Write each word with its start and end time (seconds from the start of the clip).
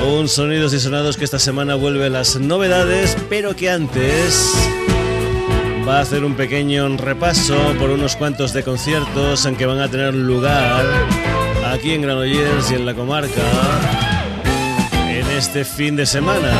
Un 0.05 0.27
Sonidos 0.27 0.73
y 0.73 0.79
Sonados 0.79 1.16
que 1.17 1.23
esta 1.23 1.39
semana 1.39 1.73
vuelve 1.75 2.05
a 2.05 2.09
las 2.09 2.35
novedades, 2.35 3.17
pero 3.29 3.55
que 3.55 3.69
antes 3.69 4.51
va 5.87 5.97
a 5.97 6.01
hacer 6.01 6.23
un 6.23 6.35
pequeño 6.35 6.87
repaso 6.97 7.55
por 7.79 7.89
unos 7.89 8.15
cuantos 8.15 8.53
de 8.53 8.63
conciertos 8.63 9.45
en 9.45 9.55
que 9.55 9.65
van 9.65 9.79
a 9.79 9.89
tener 9.89 10.13
lugar 10.13 10.85
aquí 11.65 11.91
en 11.91 12.01
Granollers 12.01 12.71
y 12.71 12.75
en 12.75 12.85
la 12.85 12.93
comarca 12.93 13.41
en 15.09 15.25
este 15.38 15.65
fin 15.65 15.95
de 15.95 16.05
semana. 16.05 16.51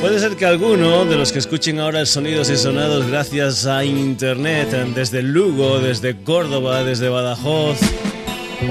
Puede 0.00 0.20
ser 0.20 0.36
que 0.36 0.46
alguno 0.46 1.04
de 1.04 1.16
los 1.16 1.32
que 1.32 1.38
escuchen 1.38 1.80
ahora 1.80 2.00
el 2.00 2.06
sonidos 2.06 2.50
y 2.50 2.56
sonados 2.56 3.08
gracias 3.08 3.66
a 3.66 3.84
internet 3.84 4.70
desde 4.94 5.22
Lugo, 5.22 5.80
desde 5.80 6.16
Córdoba, 6.16 6.84
desde 6.84 7.08
Badajoz 7.08 7.78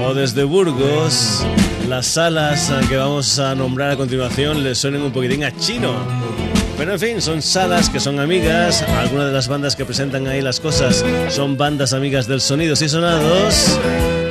o 0.00 0.14
desde 0.14 0.44
Burgos, 0.44 1.44
las 1.88 2.06
salas 2.06 2.72
que 2.88 2.96
vamos 2.96 3.38
a 3.38 3.54
nombrar 3.54 3.90
a 3.90 3.96
continuación 3.96 4.62
les 4.64 4.78
suenen 4.78 5.02
un 5.02 5.12
poquitín 5.12 5.44
a 5.44 5.54
chino. 5.56 6.45
Pero 6.76 6.92
en 6.92 7.00
fin, 7.00 7.22
son 7.22 7.40
salas 7.40 7.88
que 7.88 8.00
son 8.00 8.20
amigas. 8.20 8.82
Algunas 8.82 9.26
de 9.26 9.32
las 9.32 9.48
bandas 9.48 9.74
que 9.76 9.84
presentan 9.84 10.26
ahí 10.26 10.42
las 10.42 10.60
cosas 10.60 11.04
son 11.30 11.56
bandas 11.56 11.94
amigas 11.94 12.26
del 12.26 12.40
Sonidos 12.40 12.82
y 12.82 12.88
Sonados. 12.88 13.80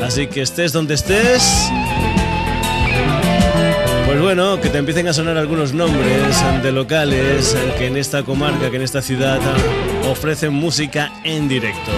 Así 0.03 0.27
que 0.27 0.41
estés 0.41 0.71
donde 0.71 0.93
estés. 0.93 1.69
Pues 4.05 4.21
bueno, 4.21 4.61
que 4.61 4.69
te 4.69 4.77
empiecen 4.77 5.07
a 5.07 5.13
sonar 5.13 5.37
algunos 5.37 5.73
nombres 5.73 6.63
de 6.63 6.71
locales 6.71 7.57
que 7.79 7.87
en 7.87 7.97
esta 7.97 8.21
comarca, 8.23 8.69
que 8.69 8.75
en 8.75 8.83
esta 8.83 9.01
ciudad 9.01 9.39
ofrecen 10.09 10.53
música 10.53 11.11
en 11.23 11.47
directo. 11.47 11.91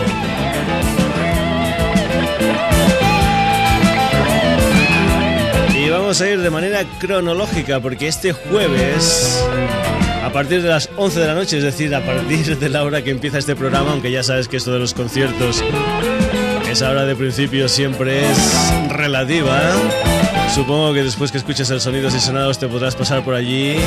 Y 5.76 5.90
vamos 5.90 6.22
a 6.22 6.30
ir 6.30 6.40
de 6.40 6.50
manera 6.50 6.86
cronológica 7.00 7.82
porque 7.82 8.08
este 8.08 8.32
jueves 8.32 9.46
a 10.28 10.30
partir 10.30 10.62
de 10.62 10.68
las 10.68 10.90
11 10.98 11.22
de 11.22 11.26
la 11.26 11.34
noche, 11.34 11.58
es 11.58 11.64
decir, 11.64 11.96
a 11.96 12.06
partir 12.06 12.58
de 12.60 12.68
la 12.68 12.84
hora 12.84 13.02
que 13.02 13.12
empieza 13.12 13.38
este 13.38 13.56
programa, 13.56 13.92
aunque 13.92 14.12
ya 14.12 14.24
sabes 14.24 14.50
que 14.50 14.58
esto 14.58 14.74
de 14.74 14.80
los 14.80 14.94
conciertos, 14.94 15.64
esa 16.70 16.90
hora 16.92 17.06
de 17.06 17.16
principio 17.16 17.70
siempre 17.70 18.30
es 18.30 18.38
relativa. 18.90 19.58
Supongo 20.54 20.94
que 20.94 21.04
después 21.04 21.32
que 21.32 21.38
escuches 21.38 21.70
el 21.70 21.80
sonidos 21.80 22.14
y 22.14 22.20
sonados 22.20 22.60
te 22.60 22.68
podrás 22.68 22.94
pasar 22.94 23.24
por 23.24 23.36
allí 23.36 23.78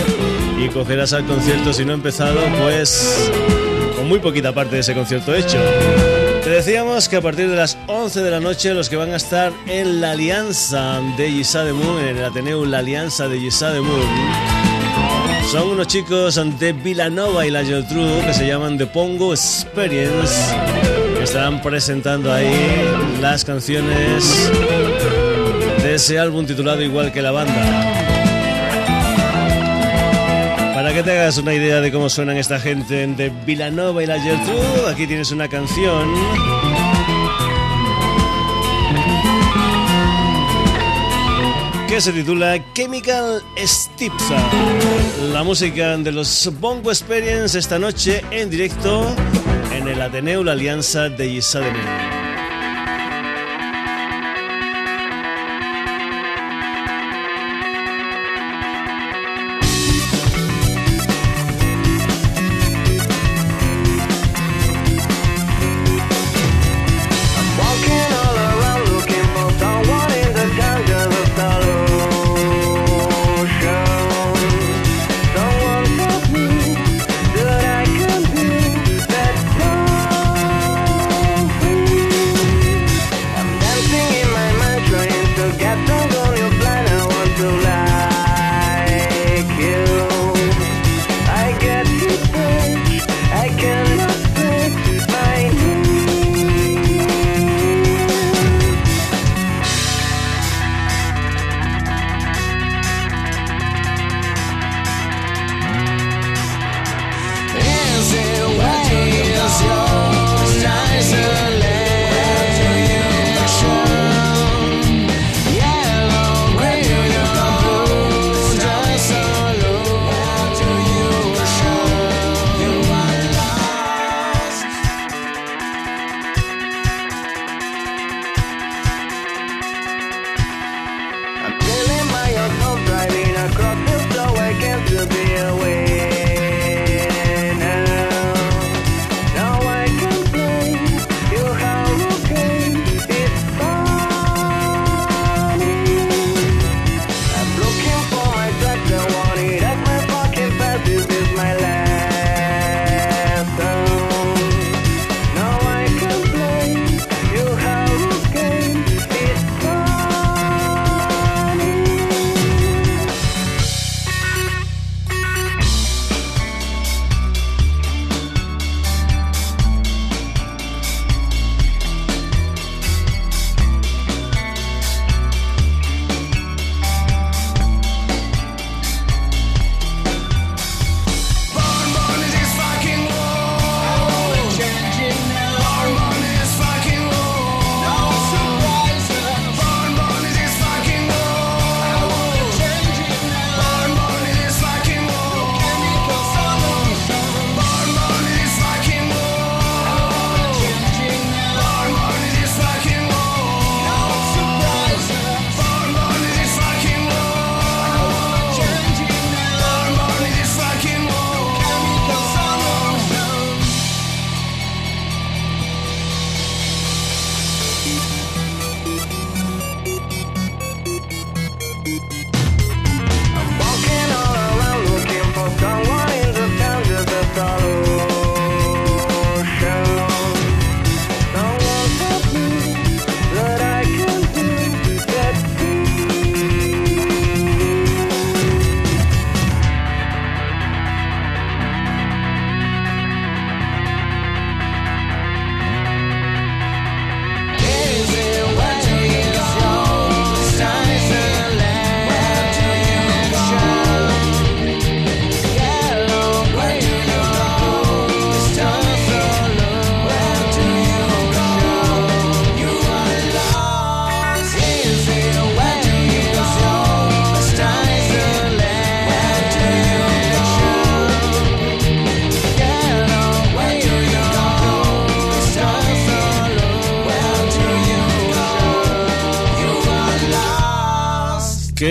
y 0.58 0.68
cogerás 0.68 1.12
al 1.12 1.26
concierto, 1.26 1.74
si 1.74 1.84
no 1.84 1.92
ha 1.92 1.96
empezado, 1.96 2.40
pues 2.62 3.30
con 3.96 4.08
muy 4.08 4.18
poquita 4.18 4.54
parte 4.54 4.76
de 4.76 4.80
ese 4.80 4.94
concierto 4.94 5.34
hecho. 5.34 5.58
Te 6.42 6.48
decíamos 6.48 7.10
que 7.10 7.16
a 7.16 7.20
partir 7.20 7.50
de 7.50 7.56
las 7.56 7.76
11 7.86 8.22
de 8.22 8.30
la 8.30 8.40
noche 8.40 8.72
los 8.72 8.88
que 8.88 8.96
van 8.96 9.12
a 9.12 9.16
estar 9.16 9.52
en 9.66 10.00
la 10.00 10.12
alianza 10.12 11.02
de 11.18 11.72
Moon, 11.74 12.00
en 12.00 12.16
el 12.16 12.24
Ateneo 12.24 12.64
La 12.64 12.78
Alianza 12.78 13.28
de 13.28 13.80
Moon, 13.82 14.59
son 15.50 15.70
unos 15.70 15.88
chicos 15.88 16.40
de 16.60 16.72
Villanova 16.72 17.44
y 17.44 17.50
la 17.50 17.64
Geltrú 17.64 18.06
que 18.24 18.32
se 18.32 18.46
llaman 18.46 18.78
The 18.78 18.86
Pongo 18.86 19.32
Experience, 19.32 20.54
que 21.16 21.24
estarán 21.24 21.60
presentando 21.60 22.32
ahí 22.32 22.54
las 23.20 23.44
canciones 23.44 24.48
de 25.82 25.94
ese 25.96 26.20
álbum 26.20 26.46
titulado 26.46 26.82
igual 26.82 27.10
que 27.10 27.20
la 27.20 27.32
banda. 27.32 27.52
Para 30.72 30.94
que 30.94 31.02
te 31.02 31.18
hagas 31.18 31.38
una 31.38 31.52
idea 31.52 31.80
de 31.80 31.90
cómo 31.90 32.08
suenan 32.08 32.36
esta 32.36 32.60
gente 32.60 33.08
de 33.08 33.32
Villanova 33.44 34.04
y 34.04 34.06
la 34.06 34.20
Geltrú, 34.20 34.86
aquí 34.88 35.08
tienes 35.08 35.32
una 35.32 35.48
canción 35.48 36.14
que 41.90 42.00
se 42.00 42.12
titula 42.12 42.56
Chemical 42.72 43.42
Stipsa. 43.58 44.36
La 45.32 45.42
música 45.42 45.96
de 45.96 46.12
los 46.12 46.48
Bongo 46.60 46.92
Experience 46.92 47.58
esta 47.58 47.80
noche 47.80 48.22
en 48.30 48.48
directo 48.48 49.12
en 49.72 49.88
el 49.88 50.00
Ateneo 50.00 50.44
La 50.44 50.52
Alianza 50.52 51.08
de 51.08 51.26
Isadene. 51.26 52.19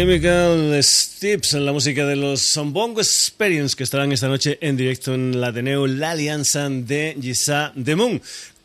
Chemical 0.10 0.76
Steps, 0.82 1.54
la 1.54 1.72
música 1.72 2.04
de 2.04 2.16
los 2.16 2.42
Sambongo 2.42 3.00
Experience 3.00 3.76
que 3.76 3.84
estarán 3.84 4.12
esta 4.12 4.28
noche 4.28 4.58
en 4.60 4.76
directo 4.76 5.14
en 5.14 5.40
la 5.40 5.50
Ateneo 5.50 5.86
La 5.86 6.12
Alianza 6.12 6.68
de 6.68 7.16
Gisa 7.22 7.72
de 7.76 7.96
Moon. 7.96 8.20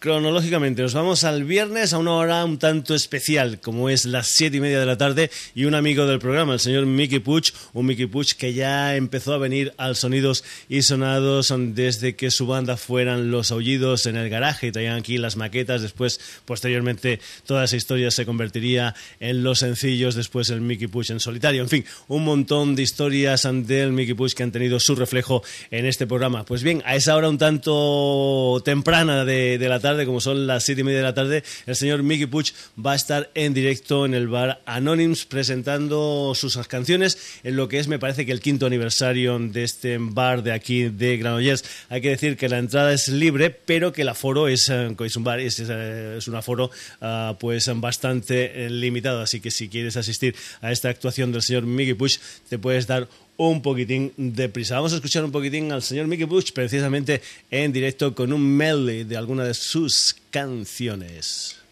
Cronológicamente, 0.05 0.83
nos 0.83 0.93
vamos 0.93 1.25
al 1.25 1.45
viernes 1.45 1.95
a 1.95 1.99
una 1.99 2.13
hora 2.13 2.45
un 2.45 2.59
tanto 2.59 2.95
especial, 2.95 3.59
como 3.59 3.89
es 3.89 4.05
las 4.05 4.27
siete 4.27 4.59
y 4.59 4.61
media 4.61 4.79
de 4.79 4.85
la 4.85 4.99
tarde, 4.99 5.31
y 5.55 5.65
un 5.65 5.75
amigo 5.75 6.05
del 6.05 6.19
programa, 6.19 6.53
el 6.53 6.61
señor 6.61 6.85
Mickey 6.85 7.21
Puch, 7.21 7.55
un 7.73 7.87
Mickey 7.87 8.05
Puch 8.05 8.35
que 8.35 8.53
ya 8.53 8.97
empezó 8.97 9.33
a 9.33 9.39
venir 9.39 9.73
al 9.79 9.97
Sonidos 9.97 10.45
y 10.69 10.83
Sonados 10.83 11.55
desde 11.57 12.17
que 12.17 12.31
su 12.31 12.47
banda 12.47 12.77
fueran 12.77 13.31
Los 13.31 13.51
Aullidos 13.51 14.05
en 14.05 14.17
el 14.17 14.29
garaje, 14.29 14.67
y 14.67 14.73
traían 14.73 14.99
aquí 14.99 15.17
las 15.17 15.37
maquetas, 15.37 15.81
después, 15.81 16.21
posteriormente, 16.45 17.19
toda 17.47 17.65
esa 17.65 17.77
historia 17.77 18.11
se 18.11 18.27
convertiría 18.27 18.95
en 19.21 19.43
los 19.43 19.61
sencillos, 19.61 20.15
después 20.15 20.51
el 20.51 20.61
Mickey 20.61 20.87
Puch 20.87 21.13
en 21.13 21.21
solitario, 21.21 21.63
en 21.63 21.71
fin, 21.71 21.87
un 22.09 22.25
montón 22.25 22.77
de 22.77 22.83
historias 22.83 23.49
del 23.51 23.93
Mickey 23.93 24.13
Puch 24.13 24.35
que 24.35 24.43
han 24.43 24.53
tenido 24.53 24.79
su 24.81 24.97
reflejo 24.97 25.43
en 25.71 25.87
este 25.87 26.07
programa. 26.07 26.45
Pues 26.45 26.63
bien, 26.63 26.83
a 26.85 26.95
esa 26.95 27.17
hora 27.17 27.31
un 27.31 27.39
tanto 27.39 28.61
temprana 28.67 29.25
de 29.25 29.67
la 29.67 29.81
tarde, 29.81 29.94
como 30.05 30.21
son 30.21 30.47
las 30.47 30.65
siete 30.65 30.81
y 30.81 30.85
media 30.85 30.99
de 30.99 31.05
la 31.05 31.15
tarde, 31.15 31.45
el 31.67 31.77
señor 31.77 32.03
Mickey 32.03 32.27
Puch 32.27 32.53
va 32.85 32.93
a 32.93 32.97
estar 32.97 33.31
en 33.35 33.55
directo 33.55 34.05
en 34.05 34.15
el 34.15 34.29
bar 34.29 34.61
Anonyms 34.67 35.25
presentando 35.25 36.33
sus 36.35 36.57
canciones 36.67 37.41
en 37.45 37.57
lo 37.57 37.69
que 37.69 37.79
es, 37.79 37.89
me 37.89 37.99
parece 37.99 38.27
que 38.27 38.33
el 38.33 38.41
quinto 38.41 38.67
aniversario 38.67 39.39
de 39.39 39.65
este 39.65 39.99
bar 40.01 40.43
de 40.43 40.53
aquí 40.53 40.89
de 40.89 41.17
Granollers. 41.17 41.65
Hay 41.89 42.01
que 42.01 42.11
decir 42.11 42.37
que 42.37 42.49
la 42.49 42.59
entrada 42.59 42.93
es 42.93 43.09
libre, 43.09 43.51
pero 43.51 43.93
que 43.93 44.03
el 44.03 44.09
aforo 44.09 44.49
es, 44.49 44.69
eh, 44.69 44.95
es 44.99 45.17
un 45.17 45.25
bar, 45.25 45.41
es, 45.41 45.61
eh, 45.61 46.17
es 46.19 46.29
un 46.29 46.35
aforo 46.35 46.71
ah, 47.01 47.37
pues 47.39 47.71
bastante 47.81 48.67
eh, 48.67 48.71
limitado. 48.71 49.21
Así 49.21 49.41
que 49.41 49.51
si 49.51 49.69
quieres 49.69 49.97
asistir 49.97 50.35
a 50.61 50.73
esta 50.73 50.89
actuación 50.89 51.33
del 51.33 51.43
señor 51.43 51.65
Mickey 51.65 51.95
Puch, 51.95 52.19
te 52.49 52.59
puedes 52.59 52.87
dar 52.87 53.09
un 53.37 53.63
poquitín 53.63 54.13
de 54.17 54.49
prisa. 54.49 54.77
Vamos 54.77 54.93
a 54.93 54.97
escuchar 54.97 55.25
un 55.25 55.33
poquitín 55.33 55.73
al 55.73 55.83
señor 55.83 56.07
Mickey 56.07 56.27
Bush 56.27 56.53
precisamente 56.53 57.21
en 57.51 57.73
directo 57.73 58.15
con 58.15 58.33
un 58.33 58.57
medley 58.57 59.05
de 59.05 59.17
alguna 59.17 59.45
de 59.45 59.55
sus 59.55 60.17
canciones. 60.31 61.64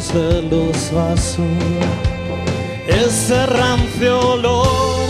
De 0.00 0.40
los 0.50 0.90
vasos, 0.90 1.44
ese 2.86 3.46
rancio 3.46 4.20
olor. 4.20 5.06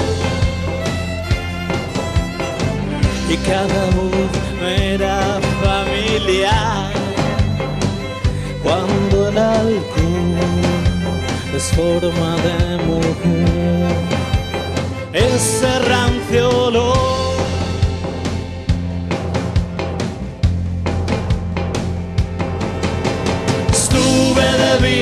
Y 3.29 3.37
cada 3.37 3.85
voz 3.97 4.33
era 4.61 5.39
familiar 5.63 6.91
cuando 8.65 9.29
el 9.29 9.39
alcohol 9.39 10.41
es 11.55 11.65
forma 11.77 12.37
de 12.47 12.77
mujer, 12.85 13.95
ese 15.13 15.79
rancio 15.79 16.67
olor. 16.67 16.72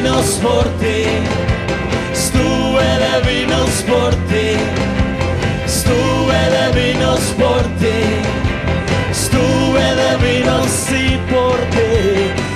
Vinos 0.03 0.41
por 0.43 0.65
ti, 0.81 1.05
estuve 2.11 2.89
de 3.05 3.15
vinos 3.31 3.71
por 3.87 4.15
ti, 4.31 4.57
estuve 5.67 6.41
de 6.57 6.67
vinos 6.81 7.21
por 7.39 7.63
ti, 7.79 8.01
estuve 9.11 9.85
de 10.01 10.11
vinos 10.25 10.91
y 10.91 11.19
por 11.31 11.59
ti. 11.75 12.50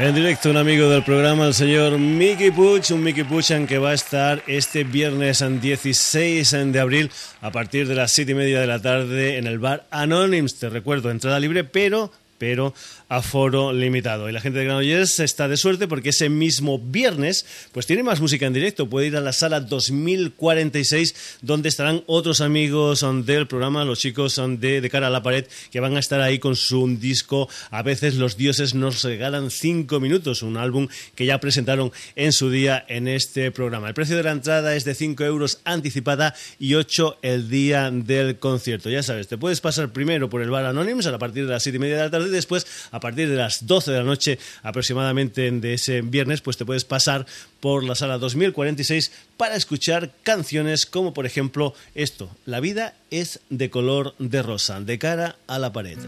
En 0.00 0.14
directo, 0.14 0.48
un 0.48 0.56
amigo 0.56 0.88
del 0.88 1.04
programa, 1.04 1.46
el 1.46 1.52
señor 1.52 1.98
Mickey 1.98 2.50
Puch, 2.50 2.90
un 2.90 3.02
Mickey 3.02 3.22
Puchan 3.22 3.66
que 3.66 3.76
va 3.76 3.90
a 3.90 3.94
estar 3.94 4.42
este 4.46 4.82
viernes 4.82 5.44
16 5.60 6.50
de 6.72 6.80
abril 6.80 7.10
a 7.42 7.52
partir 7.52 7.86
de 7.86 7.94
las 7.94 8.10
7 8.12 8.32
y 8.32 8.34
media 8.34 8.62
de 8.62 8.66
la 8.66 8.80
tarde 8.80 9.36
en 9.36 9.46
el 9.46 9.58
bar 9.58 9.86
Anonyms. 9.90 10.58
Te 10.58 10.70
recuerdo, 10.70 11.10
entrada 11.10 11.38
libre, 11.38 11.64
pero 11.64 12.10
pero 12.38 12.72
aforo 13.10 13.72
limitado. 13.72 14.28
Y 14.28 14.32
la 14.32 14.40
gente 14.40 14.60
de 14.60 14.64
Granollers 14.64 15.20
está 15.20 15.48
de 15.48 15.56
suerte 15.56 15.88
porque 15.88 16.10
ese 16.10 16.28
mismo 16.30 16.78
viernes 16.78 17.44
pues 17.72 17.84
tiene 17.84 18.02
más 18.02 18.20
música 18.20 18.46
en 18.46 18.54
directo. 18.54 18.88
Puede 18.88 19.08
ir 19.08 19.16
a 19.16 19.20
la 19.20 19.32
sala 19.32 19.60
2046 19.60 21.38
donde 21.42 21.68
estarán 21.68 22.04
otros 22.06 22.40
amigos 22.40 23.04
del 23.26 23.48
programa, 23.48 23.84
los 23.84 23.98
chicos 23.98 24.40
de, 24.58 24.80
de 24.80 24.90
cara 24.90 25.08
a 25.08 25.10
la 25.10 25.22
pared 25.22 25.46
que 25.70 25.80
van 25.80 25.96
a 25.96 26.00
estar 26.00 26.20
ahí 26.20 26.38
con 26.38 26.56
su 26.56 26.86
disco. 26.96 27.48
A 27.70 27.82
veces 27.82 28.14
los 28.14 28.36
dioses 28.36 28.74
nos 28.74 29.02
regalan 29.02 29.50
cinco 29.50 29.98
minutos, 29.98 30.42
un 30.42 30.56
álbum 30.56 30.88
que 31.16 31.26
ya 31.26 31.40
presentaron 31.40 31.92
en 32.14 32.32
su 32.32 32.48
día 32.48 32.84
en 32.88 33.08
este 33.08 33.50
programa. 33.50 33.88
El 33.88 33.94
precio 33.94 34.16
de 34.16 34.22
la 34.22 34.30
entrada 34.30 34.76
es 34.76 34.84
de 34.84 34.94
5 34.94 35.24
euros 35.24 35.60
anticipada 35.64 36.34
y 36.58 36.74
8 36.74 37.18
el 37.22 37.48
día 37.48 37.90
del 37.90 38.38
concierto. 38.38 38.88
Ya 38.88 39.02
sabes, 39.02 39.26
te 39.28 39.36
puedes 39.36 39.60
pasar 39.60 39.92
primero 39.92 40.30
por 40.30 40.42
el 40.42 40.50
bar 40.50 40.64
Anonymous 40.64 41.06
a 41.06 41.18
partir 41.18 41.46
de 41.46 41.52
las 41.52 41.62
7 41.62 41.76
y 41.76 41.80
media 41.80 41.96
de 41.96 42.02
la 42.04 42.10
tarde 42.10 42.28
y 42.28 42.30
después, 42.30 42.66
a 42.92 42.99
partir 43.00 43.28
de 43.28 43.36
las 43.36 43.66
12 43.66 43.90
de 43.90 43.98
la 43.98 44.04
noche 44.04 44.38
aproximadamente 44.62 45.50
de 45.50 45.74
ese 45.74 46.02
viernes, 46.02 46.40
pues 46.40 46.56
te 46.56 46.64
puedes 46.64 46.84
pasar 46.84 47.26
por 47.60 47.84
la 47.84 47.94
sala 47.94 48.18
2046 48.18 49.12
para 49.36 49.56
escuchar 49.56 50.12
canciones 50.22 50.86
como 50.86 51.14
por 51.14 51.26
ejemplo 51.26 51.74
esto, 51.94 52.30
La 52.46 52.60
vida 52.60 52.94
es 53.10 53.40
de 53.50 53.70
color 53.70 54.14
de 54.18 54.42
rosa, 54.42 54.80
de 54.80 54.98
cara 54.98 55.36
a 55.46 55.58
la 55.58 55.72
pared. 55.72 55.98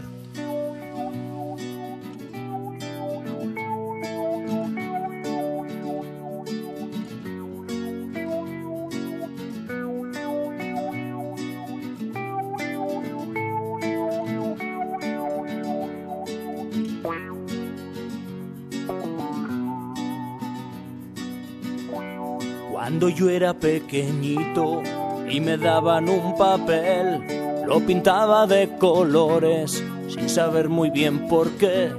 Cuando 22.93 23.09
yo 23.09 23.27
era 23.27 23.55
pequeñito 23.55 24.83
y 25.27 25.39
me 25.39 25.57
daban 25.57 26.07
un 26.07 26.37
papel, 26.37 27.65
lo 27.65 27.79
pintaba 27.79 28.45
de 28.45 28.69
colores 28.77 29.83
sin 30.07 30.29
saber 30.29 30.69
muy 30.69 30.91
bien 30.91 31.27
por 31.27 31.49
qué. 31.53 31.89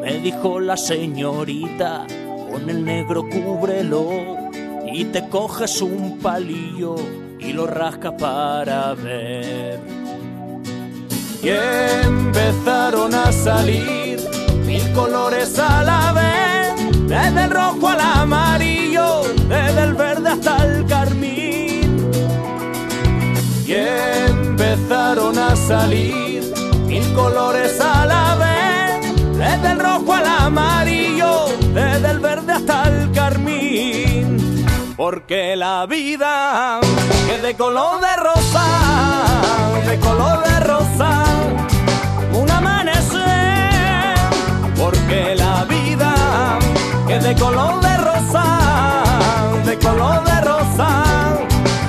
Me 0.00 0.20
dijo 0.20 0.60
la 0.60 0.76
señorita, 0.76 2.06
con 2.52 2.70
el 2.70 2.84
negro 2.84 3.24
cúbrelo 3.28 4.10
y 4.86 5.06
te 5.06 5.28
coges 5.28 5.82
un 5.82 6.20
palillo 6.20 6.94
y 7.40 7.52
lo 7.52 7.66
rascas 7.66 8.12
para 8.12 8.94
ver. 8.94 9.80
Y 11.42 11.48
empezaron 11.48 13.12
a 13.12 13.32
salir 13.32 14.20
mil 14.64 14.92
colores 14.92 15.58
a 15.58 15.82
la 15.82 16.12
vez, 16.12 17.08
desde 17.08 17.42
el 17.42 17.50
rojo 17.50 17.88
al 17.88 18.00
amarillo, 18.00 18.77
desde 19.48 19.82
el 19.82 19.94
verde 19.94 20.28
hasta 20.30 20.64
el 20.64 20.86
carmín. 20.86 22.10
Y 23.66 23.74
empezaron 23.74 25.38
a 25.38 25.56
salir 25.56 26.42
mil 26.86 27.12
colores 27.14 27.80
a 27.80 28.06
la 28.06 28.34
vez, 28.36 29.14
desde 29.36 29.72
el 29.72 29.78
rojo 29.78 30.14
al 30.14 30.26
amarillo, 30.26 31.46
desde 31.74 32.10
el 32.10 32.20
verde 32.20 32.52
hasta 32.52 32.88
el 32.88 33.12
carmín. 33.12 34.66
Porque 34.96 35.56
la 35.56 35.86
vida 35.86 36.80
es 37.32 37.42
de 37.42 37.54
color 37.54 38.00
de 38.00 38.16
rosa, 38.16 39.30
de 39.86 39.98
color 40.00 40.42
de 40.48 40.60
rosa, 40.60 41.24
un 42.32 42.50
amanecer. 42.50 44.14
Porque 44.76 45.34
la 45.36 45.64
vida 45.64 46.14
es 47.08 47.22
de 47.22 47.34
color 47.36 47.80
de 47.80 47.96
rosa 47.98 48.67
de 49.64 49.78
color 49.78 50.24
de 50.24 50.40
rosa, 50.40 51.38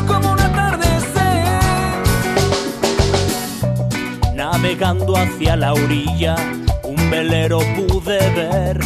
como 0.07 0.33
un 0.33 0.39
atardecer. 0.39 1.61
Navegando 4.35 5.15
hacia 5.15 5.55
la 5.55 5.73
orilla, 5.73 6.35
un 6.83 7.09
velero 7.09 7.59
pude 7.75 8.17
ver. 8.31 8.79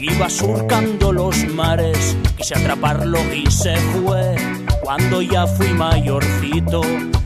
Iba 0.00 0.28
surcando 0.28 1.12
los 1.12 1.36
mares, 1.48 2.16
quise 2.36 2.54
atraparlo 2.54 3.18
y 3.34 3.50
se 3.50 3.76
fue. 3.76 4.34
Cuando 4.82 5.22
ya 5.22 5.46
fui 5.46 5.68
mayorcito 5.68 6.82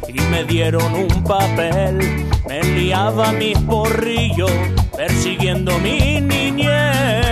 y 0.09 0.21
me 0.31 0.45
dieron 0.45 0.95
un 0.95 1.25
papel, 1.25 2.27
me 2.49 2.63
liaba 2.63 3.33
mi 3.33 3.55
porrillo 3.55 4.47
persiguiendo 4.97 5.79
mi 5.79 6.21
niñez 6.21 7.30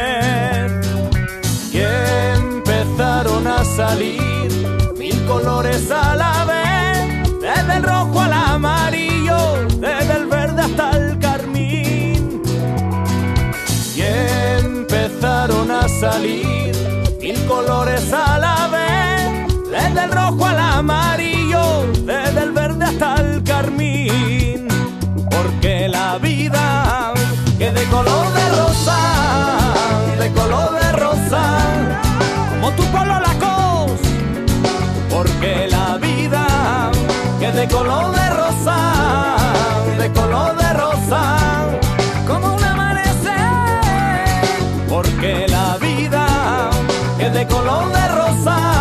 salir 3.78 4.50
mil 4.99 5.25
colores 5.26 5.88
a 5.92 6.16
la 6.16 6.44
vez, 6.52 7.40
desde 7.40 7.76
el 7.76 7.82
rojo 7.85 8.20
al 8.20 8.32
amarillo, 8.32 9.38
desde 9.78 10.14
el 10.17 10.26
verde 10.26 10.62
hasta 10.62 10.91
el 10.97 11.19
carmín. 11.21 12.43
Y 13.95 14.00
empezaron 14.02 15.71
a 15.71 15.88
salir 15.88 16.75
mil 17.21 17.38
colores 17.47 18.12
a 18.12 18.38
la 18.47 18.56
vez, 18.67 19.54
desde 19.71 20.04
el 20.06 20.10
rojo 20.10 20.45
al 20.45 20.58
amarillo, 20.58 21.86
desde 22.04 22.41
el 22.47 22.50
verde 22.50 22.84
hasta 22.84 23.14
el 23.23 23.45
carmín. 23.45 24.67
Porque 25.30 25.86
la 25.88 26.19
vida 26.19 27.14
que 27.56 27.71
de 27.71 27.84
color 27.84 28.26
de 28.38 28.49
rosa, 28.60 28.99
de 30.19 30.32
color 30.32 30.71
de 30.82 30.93
rosa 31.04 31.43
como 32.50 32.73
tu 32.73 32.82
polo 32.91 33.21
la 33.21 33.38
porque 35.19 35.67
la 35.69 35.97
vida 35.97 36.93
es 37.41 37.52
de 37.52 37.67
color 37.67 38.13
de 38.15 38.31
rosa, 38.31 39.37
de 39.99 40.13
color 40.13 40.57
de 40.57 40.73
rosa, 40.75 41.23
como 42.25 42.54
un 42.54 42.63
amanecer, 42.63 43.41
porque 44.89 45.49
la 45.49 45.76
vida 45.78 46.71
es 47.19 47.33
de 47.33 47.47
color 47.49 47.91
de 47.91 48.09
rosa. 48.15 48.77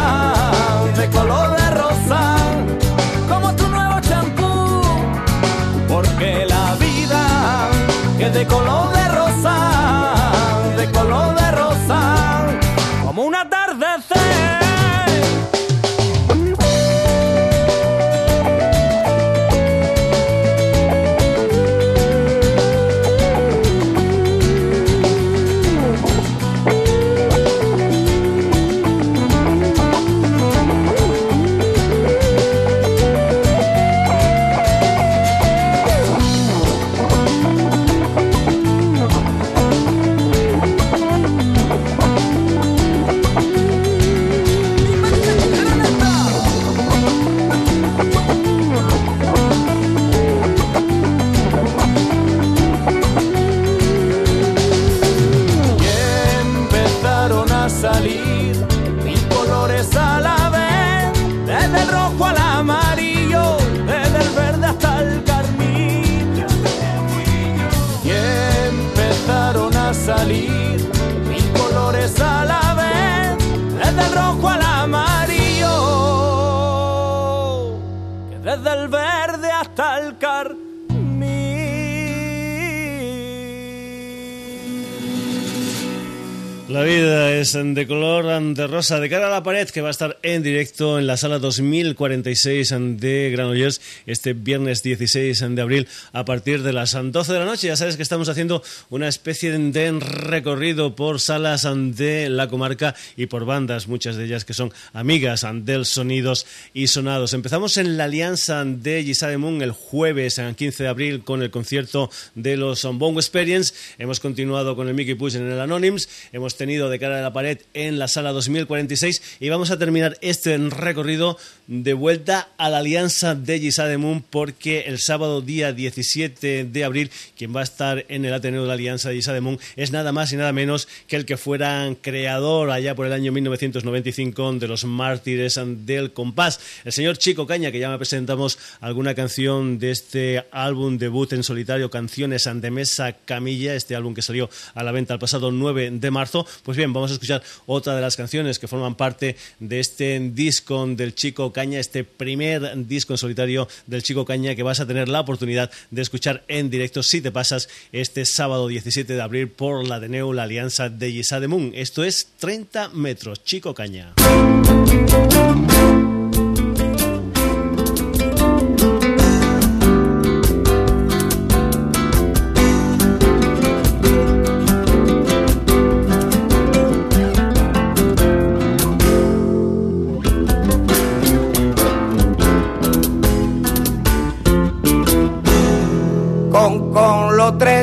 De 87.44 87.88
color 87.88 88.26
de 88.54 88.68
rosa. 88.68 89.00
De 89.00 89.10
cara 89.10 89.28
a 89.28 89.30
la 89.30 89.44
pared 89.44 89.70
que 89.70 89.82
va 89.82 89.92
estar 89.92 90.17
en 90.34 90.44
directo 90.44 91.00
en 91.00 91.08
la 91.08 91.16
sala 91.16 91.40
2046 91.40 92.76
de 92.98 93.30
Granollers 93.32 93.80
este 94.06 94.34
viernes 94.34 94.84
16 94.84 95.56
de 95.56 95.62
abril 95.62 95.88
a 96.12 96.26
partir 96.26 96.64
de 96.64 96.74
las 96.74 96.92
12 96.92 97.32
de 97.32 97.40
la 97.40 97.46
noche. 97.46 97.68
Ya 97.68 97.78
sabes 97.78 97.96
que 97.96 98.04
estamos 98.04 98.28
haciendo 98.28 98.62
una 98.90 99.08
especie 99.08 99.58
de 99.58 99.92
recorrido 100.02 100.98
por 100.98 101.22
salas 101.22 101.66
de 101.96 102.28
la 102.30 102.50
comarca 102.50 102.94
y 103.16 103.28
por 103.28 103.46
bandas, 103.46 103.88
muchas 103.88 104.18
de 104.18 104.26
ellas 104.26 104.44
que 104.44 104.54
son 104.54 104.74
amigas 104.92 105.46
del 105.62 105.86
Sonidos 105.86 106.46
y 106.74 106.88
Sonados. 106.88 107.34
Empezamos 107.34 107.78
en 107.78 107.96
la 107.96 108.04
alianza 108.04 108.66
de 108.66 109.04
Gisade 109.06 109.38
Moon 109.38 109.62
el 109.62 109.72
jueves 109.72 110.42
15 110.58 110.84
de 110.84 110.90
abril 110.90 111.24
con 111.24 111.42
el 111.42 111.52
concierto 111.52 112.12
de 112.36 112.58
los 112.58 112.84
Bongo 112.84 113.22
Experience. 113.22 113.74
Hemos 113.98 114.20
continuado 114.20 114.76
con 114.76 114.90
el 114.90 114.94
Mickey 114.94 115.16
Push 115.16 115.38
en 115.38 115.50
el 115.50 115.60
Anonyms. 115.62 116.10
Hemos 116.34 116.58
tenido 116.58 116.90
de 116.90 117.00
cara 117.00 117.20
a 117.20 117.22
la 117.22 117.32
pared 117.32 117.60
en 117.74 117.98
la 117.98 118.10
sala 118.10 118.34
2046 118.34 119.38
y 119.40 119.48
vamos 119.48 119.72
a 119.72 119.78
terminar 119.78 120.17
este 120.22 120.58
recorrido 120.58 121.38
de 121.68 121.94
vuelta 121.94 122.48
a 122.58 122.70
la 122.70 122.78
alianza 122.78 123.36
de 123.36 123.60
Gisade 123.60 123.98
Moon 123.98 124.24
porque 124.30 124.82
el 124.88 125.00
sábado 125.00 125.42
día 125.42 125.74
17 125.74 126.64
de 126.64 126.84
abril 126.84 127.12
quien 127.38 127.54
va 127.54 127.60
a 127.60 127.64
estar 127.64 128.06
en 128.08 128.24
el 128.24 128.34
Ateneo 128.34 128.62
de 128.62 128.68
la 128.68 128.76
Alianza 128.76 129.10
de 129.10 129.16
Gisade 129.16 129.42
Moon 129.42 129.60
es 129.76 129.92
nada 129.92 130.14
más 130.14 130.32
y 130.32 130.38
nada 130.38 130.54
menos 130.54 130.88
que 131.08 131.18
el 131.18 131.26
que 131.26 131.36
fuera 131.36 131.94
creador 132.02 132.72
allá 132.72 132.96
por 132.96 133.06
el 133.06 133.14
año 133.14 133.34
1995 133.34 134.54
de 134.54 134.68
los 134.68 134.86
mártires 134.86 135.60
del 135.86 136.14
compás, 136.14 136.60
el 136.86 136.94
señor 136.94 137.18
Chico 137.18 137.46
Caña 137.46 137.72
que 137.72 137.80
ya 137.80 137.90
me 137.90 137.98
presentamos 137.98 138.58
alguna 138.80 139.14
canción 139.14 139.78
de 139.78 139.92
este 139.92 140.46
álbum 140.52 140.98
debut 140.98 141.34
en 141.34 141.44
solitario 141.44 141.90
Canciones 141.90 142.48
ante 142.48 142.72
Mesa 142.72 143.14
Camilla, 143.14 143.76
este 143.76 143.96
álbum 143.96 144.14
que 144.14 144.22
salió 144.22 144.50
a 144.74 144.84
la 144.84 144.92
venta 144.92 145.14
el 145.14 145.20
pasado 145.20 145.52
9 145.52 145.92
de 145.92 146.12
marzo. 146.12 146.46
Pues 146.64 146.78
bien, 146.78 146.94
vamos 146.94 147.12
a 147.12 147.16
escuchar 147.16 147.44
otra 147.66 147.96
de 147.96 148.02
las 148.02 148.16
canciones 148.16 148.60
que 148.60 148.68
forman 148.68 148.96
parte 148.96 149.36
de 149.60 149.80
este 149.80 150.07
disco 150.34 150.86
del 150.88 151.16
Chico 151.16 151.52
Caña, 151.52 151.80
este 151.80 152.04
primer 152.04 152.88
disco 152.88 153.14
en 153.14 153.18
solitario 153.18 153.68
del 153.86 154.04
Chico 154.04 154.26
Caña 154.26 154.56
que 154.56 154.64
vas 154.64 154.80
a 154.80 154.88
tener 154.88 155.10
la 155.10 155.22
oportunidad 155.22 155.72
de 155.92 156.02
escuchar 156.02 156.44
en 156.48 156.70
directo 156.70 157.04
si 157.04 157.22
te 157.22 157.32
pasas 157.32 157.70
este 157.92 158.26
sábado 158.26 158.68
17 158.68 159.14
de 159.14 159.22
abril 159.22 159.50
por 159.50 159.88
la 159.88 160.00
Neu, 160.00 160.34
la 160.34 160.44
alianza 160.44 160.90
de 160.90 161.48
Moon. 161.48 161.72
Esto 161.76 162.04
es 162.04 162.30
30 162.40 162.90
metros, 162.90 163.44
Chico 163.44 163.74
Caña. 163.74 164.14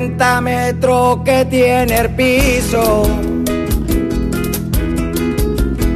Con 0.04 0.10
los 0.10 0.18
30 0.18 0.40
metros 0.40 1.18
que 1.24 1.44
tiene 1.46 1.96
el 1.96 2.14
piso. 2.14 3.02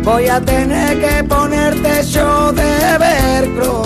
Voy 0.02 0.28
a 0.28 0.40
tener 0.40 1.00
que 1.00 1.24
ponerte 1.24 2.02
yo 2.04 2.52
de 2.52 2.98
velcro. 2.98 3.82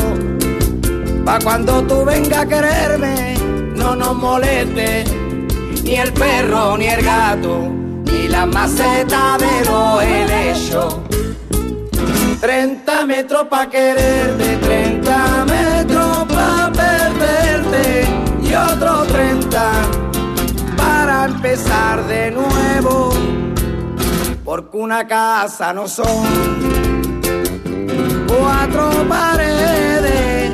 Pa' 1.24 1.38
cuando 1.42 1.82
tú 1.82 2.04
vengas 2.04 2.38
a 2.38 2.46
quererme, 2.46 3.34
no 3.76 3.96
nos 3.96 4.14
moleste 4.16 5.04
ni 5.82 5.96
el 5.96 6.12
perro 6.12 6.76
ni 6.76 6.86
el 6.86 7.02
gato, 7.02 7.70
ni 8.04 8.28
la 8.28 8.46
maceta 8.46 9.36
de 9.38 9.64
los 9.64 10.02
helechos. 10.02 10.96
30 12.40 13.06
metros 13.06 13.46
pa' 13.48 13.68
quererte, 13.68 14.56
30 14.56 15.44
metros 15.46 16.26
pa' 16.28 16.70
perderte 16.72 18.06
y 18.42 18.54
otro 18.54 19.04
30 19.04 19.52
para 19.52 20.01
empezar 21.44 22.06
de 22.06 22.30
nuevo, 22.30 23.10
porque 24.44 24.76
una 24.76 25.04
casa 25.08 25.72
no 25.72 25.88
son 25.88 26.24
cuatro 28.28 28.90
paredes, 29.08 30.52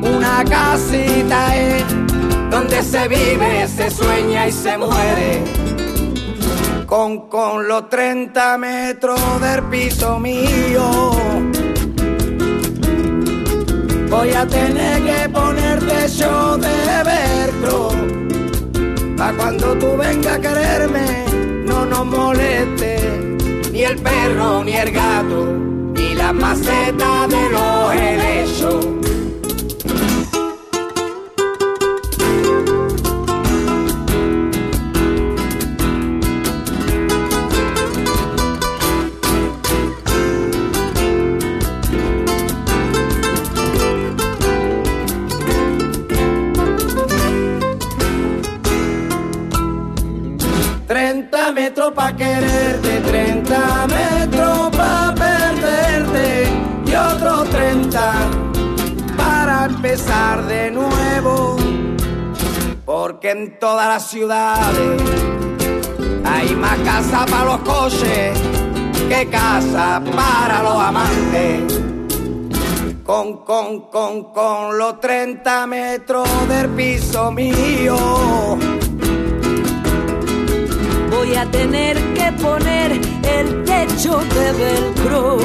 una 0.00 0.44
casita 0.44 1.56
es 1.56 1.84
donde 2.52 2.84
se 2.84 3.08
vive, 3.08 3.66
se 3.66 3.90
sueña 3.90 4.46
y 4.46 4.52
se 4.52 4.78
muere. 4.78 5.42
Con, 6.86 7.28
con 7.28 7.66
los 7.66 7.88
30 7.88 8.58
metros 8.58 9.18
del 9.40 9.62
piso 9.64 10.18
mío 10.20 11.10
Voy 14.10 14.30
a 14.34 14.46
tener 14.46 15.02
que 15.02 15.28
ponerte 15.30 16.06
yo 16.08 16.58
de 16.58 17.02
verlo. 17.02 18.31
Pa' 19.22 19.32
cuando 19.34 19.78
tú 19.78 19.96
vengas 19.96 20.36
a 20.36 20.40
quererme, 20.40 21.24
no 21.64 21.86
nos 21.86 22.04
moleste 22.04 22.96
ni 23.70 23.84
el 23.84 23.96
perro 23.98 24.64
ni 24.64 24.72
el 24.72 24.90
gato, 24.90 25.46
ni 25.94 26.12
la 26.16 26.32
maceta 26.32 27.28
de 27.28 27.48
los 27.50 27.94
helechos 27.94 29.01
metros 51.82 51.92
pa' 51.94 52.16
quererte, 52.16 53.00
30 53.00 53.86
metros 53.88 54.70
pa' 54.76 55.14
perderte 55.14 56.48
y 56.86 56.94
otro 56.94 57.42
30 57.44 58.12
para 59.16 59.64
empezar 59.64 60.46
de 60.46 60.70
nuevo, 60.70 61.56
porque 62.84 63.30
en 63.30 63.58
todas 63.58 63.88
las 63.88 64.06
ciudades 64.08 65.02
hay 66.24 66.54
más 66.54 66.78
casa 66.80 67.26
para 67.26 67.44
los 67.44 67.58
coches 67.60 68.38
que 69.08 69.28
casa 69.28 70.00
para 70.14 70.62
los 70.62 70.76
amantes. 70.76 71.80
Con, 73.02 73.38
con, 73.44 73.90
con, 73.90 74.32
con 74.32 74.78
los 74.78 75.00
30 75.00 75.66
metros 75.66 76.28
del 76.48 76.68
piso 76.68 77.32
mío. 77.32 78.71
Voy 81.32 81.40
a 81.40 81.50
tener 81.50 81.96
que 82.12 82.30
poner 82.42 82.92
el 82.92 83.64
techo 83.64 84.18
de 84.18 84.52
velcro. 84.52 85.38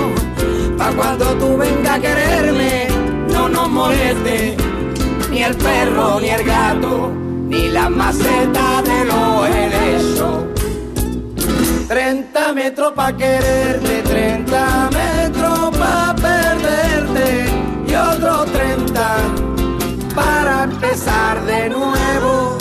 Pa' 0.77 0.91
cuando 0.91 1.27
tú 1.35 1.55
vengas 1.55 1.97
a 1.97 2.01
quererme, 2.01 2.87
no 3.31 3.47
nos 3.47 3.69
moleste 3.69 4.57
ni 5.31 5.43
el 5.43 5.55
perro 5.55 6.19
ni 6.19 6.27
el 6.27 6.43
gato, 6.43 7.13
ni 7.47 7.69
la 7.69 7.89
maceta 7.89 8.81
de 8.81 9.05
los 9.05 9.47
helechos. 9.47 10.43
30 11.87 12.53
metros 12.53 12.91
pa' 12.91 13.15
quererte, 13.15 14.01
30 14.01 14.89
metros 14.91 15.77
pa' 15.77 16.13
perderte 16.21 17.45
y 17.87 17.95
otros 17.95 18.45
30 18.51 19.17
para 20.13 20.63
empezar 20.65 21.45
de 21.45 21.69
nuevo. 21.69 22.56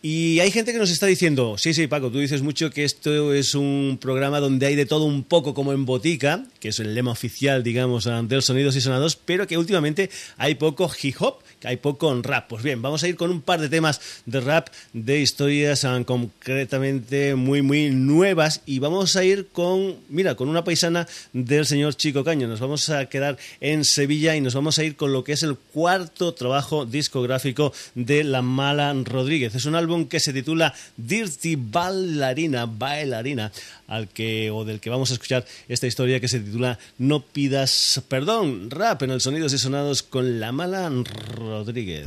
Y 0.01 0.39
hay 0.39 0.53
gente 0.53 0.73
que 0.73 0.79
nos 0.79 0.91
está 0.91 1.07
diciendo, 1.07 1.57
sí, 1.59 1.75
sí, 1.75 1.89
Paco, 1.89 2.13
tú 2.13 2.21
dices 2.21 2.41
mucho 2.41 2.71
que 2.71 2.85
esto 2.85 3.35
es 3.35 3.57
un 3.57 3.99
programa 4.01 4.39
donde 4.39 4.67
hay 4.67 4.77
de 4.77 4.87
todo 4.87 5.05
un 5.05 5.25
poco 5.25 5.55
como 5.55 5.73
en 5.73 5.87
botica, 5.87 6.45
que 6.61 6.69
es 6.69 6.79
el 6.79 6.95
lema 6.95 7.11
oficial, 7.11 7.65
digamos, 7.65 8.05
de 8.05 8.37
los 8.37 8.45
sonidos 8.45 8.77
y 8.77 8.81
sonados, 8.81 9.17
pero 9.17 9.49
que 9.49 9.59
últimamente 9.59 10.09
hay 10.37 10.55
poco 10.55 10.89
hip 11.03 11.17
hop 11.19 11.39
hay 11.65 11.77
poco 11.77 12.15
rap. 12.23 12.49
Pues 12.49 12.63
bien, 12.63 12.83
vamos 12.83 13.03
a 13.03 13.09
ir 13.09 13.17
con 13.17 13.31
un 13.31 13.41
par 13.41 13.61
de 13.61 13.69
temas 13.69 14.01
de 14.27 14.41
rap, 14.41 14.69
de 14.93 15.21
historias 15.21 15.85
ah, 15.85 16.01
concretamente 16.05 17.35
muy, 17.35 17.63
muy 17.63 17.91
nuevas 17.91 18.63
y 18.67 18.79
vamos 18.79 19.17
a 19.17 19.25
ir 19.25 19.49
con, 19.49 19.97
mira, 20.09 20.35
con 20.35 20.49
una 20.49 20.65
paisana 20.65 21.07
del 21.33 21.67
señor 21.67 21.95
Chico 21.97 22.25
Caño. 22.25 22.47
Nos 22.47 22.61
vamos 22.61 22.89
a 22.91 23.07
quedar 23.07 23.39
en 23.61 23.85
Sevilla 23.85 24.37
y 24.37 24.41
nos 24.41 24.55
vamos 24.55 24.79
a 24.79 24.85
ir 24.85 24.97
con 24.97 25.13
lo 25.13 25.25
que 25.25 25.33
es 25.33 25.43
el 25.43 25.57
cuarto 25.57 26.35
trabajo 26.35 26.87
discográfico 26.87 27.73
de 27.95 28.25
La 28.25 28.43
Mala 28.43 28.93
Rodríguez. 29.05 29.55
Es 29.55 29.65
un 29.65 29.75
álbum 29.75 29.88
que 30.09 30.21
se 30.21 30.33
titula 30.33 30.75
Dirty 30.97 31.57
Bailarina, 31.57 32.67
Bailarina, 32.67 33.51
al 33.87 34.09
que, 34.09 34.51
o 34.51 34.65
del 34.65 34.81
que 34.81 34.91
vamos 34.91 35.11
a 35.11 35.15
escuchar 35.15 35.47
esta 35.69 35.87
historia 35.87 36.21
que 36.21 36.29
se 36.29 36.41
titula 36.41 36.79
No 36.99 37.21
pidas 37.21 38.03
perdón, 38.09 38.71
rap 38.71 39.03
en 39.03 39.11
el 39.11 39.21
Sonidos 39.21 39.53
y 39.53 39.59
Sonados 39.59 40.03
con 40.03 40.41
La 40.41 40.53
Mala 40.53 40.91
Rodríguez. 41.35 42.07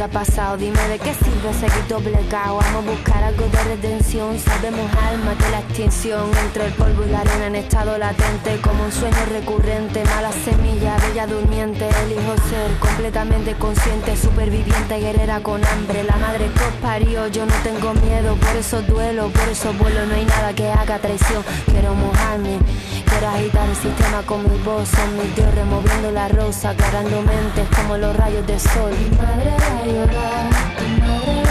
ya 0.00 0.08
pasado. 0.08 0.56
Dime 0.56 0.88
de 0.88 0.98
qué 0.98 1.12
sirve 1.14 1.52
seguir 1.52 1.86
doblegado. 1.88 2.56
Vamos 2.56 2.86
a 2.86 2.90
buscar 2.90 3.22
algo 3.22 3.44
de 3.48 3.64
redención. 3.64 4.38
Sabemos 4.38 4.90
alma 4.96 5.34
de 5.34 5.50
la 5.50 5.60
extinción. 5.60 6.30
Entre 6.44 6.66
el 6.66 6.72
polvo 6.72 7.04
y 7.04 7.10
la 7.10 7.20
arena 7.20 7.46
en 7.46 7.56
estado 7.56 7.98
latente. 7.98 8.60
Como 8.62 8.84
un 8.84 8.92
sueño 8.92 9.24
recurrente. 9.30 10.02
Mala 10.04 10.32
semilla, 10.32 10.96
bella 11.06 11.26
durmiente. 11.26 11.86
Elijo 12.04 12.34
ser 12.48 12.70
completamente 12.78 13.54
consciente. 13.54 14.16
Superviviente, 14.16 14.98
guerrera 14.98 15.40
con 15.40 15.62
hambre. 15.64 16.04
La 16.04 16.16
madre 16.16 16.46
que 16.46 16.80
parió. 16.80 17.28
Yo 17.28 17.44
no 17.44 17.54
tengo 17.62 17.92
miedo. 17.94 18.36
Por 18.36 18.56
eso 18.56 18.82
duelo, 18.82 19.28
por 19.28 19.48
eso 19.48 19.72
vuelo. 19.74 20.06
No 20.06 20.14
hay 20.14 20.24
nada 20.24 20.52
que 20.54 20.68
haga 20.70 20.98
traición. 20.98 21.42
Quiero 21.66 21.94
mojarme. 21.94 22.58
Quiero 23.08 23.28
agitar 23.28 23.68
el 23.68 23.76
sistema 23.76 24.22
con 24.24 24.42
mi 24.42 24.58
voz. 24.62 24.88
Son 24.88 25.16
mis 25.16 25.34
dios 25.36 25.54
removiendo 25.54 26.10
la 26.10 26.28
rosa. 26.28 26.70
Aclarando 26.70 27.22
mentes 27.22 27.68
como 27.76 27.96
los 27.98 28.16
rayos 28.16 28.46
del 28.46 28.60
sol. 28.60 28.92
Llorar, 29.92 30.50
tu 30.78 30.86
madre 31.00 31.49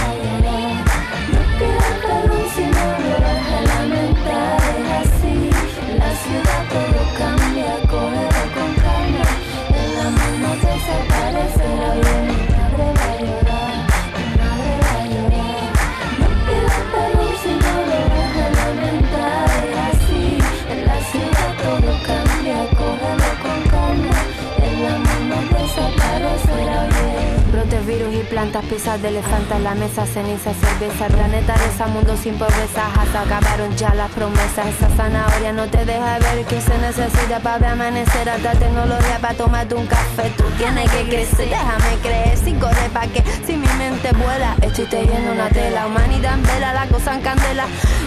plantas, 28.40 28.64
pisas 28.68 29.02
de 29.02 29.10
elefantes, 29.10 29.60
la 29.60 29.76
mesa, 29.76 30.06
ceniza, 30.06 30.54
cerveza, 30.54 31.08
planeta 31.08 31.56
reza, 31.56 31.88
mundo 31.88 32.16
sin 32.16 32.38
pobreza, 32.38 32.88
hasta 32.98 33.22
acabaron 33.24 33.76
ya 33.76 33.94
las 33.94 34.10
promesas, 34.12 34.66
esa 34.68 34.88
zanahoria 34.96 35.52
no 35.52 35.68
te 35.68 35.84
deja 35.84 36.20
ver 36.20 36.46
que 36.46 36.62
se 36.62 36.78
necesita 36.78 37.42
para 37.42 37.74
amanecer, 37.74 38.30
alta 38.30 38.54
tecnología 38.54 39.20
para 39.20 39.34
tomarte 39.34 39.76
un 39.76 39.86
café, 39.88 40.32
tú 40.38 40.46
tienes 40.58 40.90
que 40.90 41.10
crecer, 41.10 41.50
déjame 41.50 41.98
creer, 42.02 42.38
sin 42.38 42.58
correr 42.60 42.90
pa' 42.92 43.08
que, 43.08 43.22
si 43.46 43.58
mi 43.58 43.68
mente 43.78 44.10
vuela, 44.14 44.56
estoy 44.62 44.86
teniendo 44.86 45.34
una 45.34 45.50
tela, 45.50 45.88
humanidad 45.88 46.36
en 46.36 46.44
vela, 46.44 46.74
la 46.74 46.86
cosa 46.88 47.16
en 47.16 47.22
candela, 47.22 47.66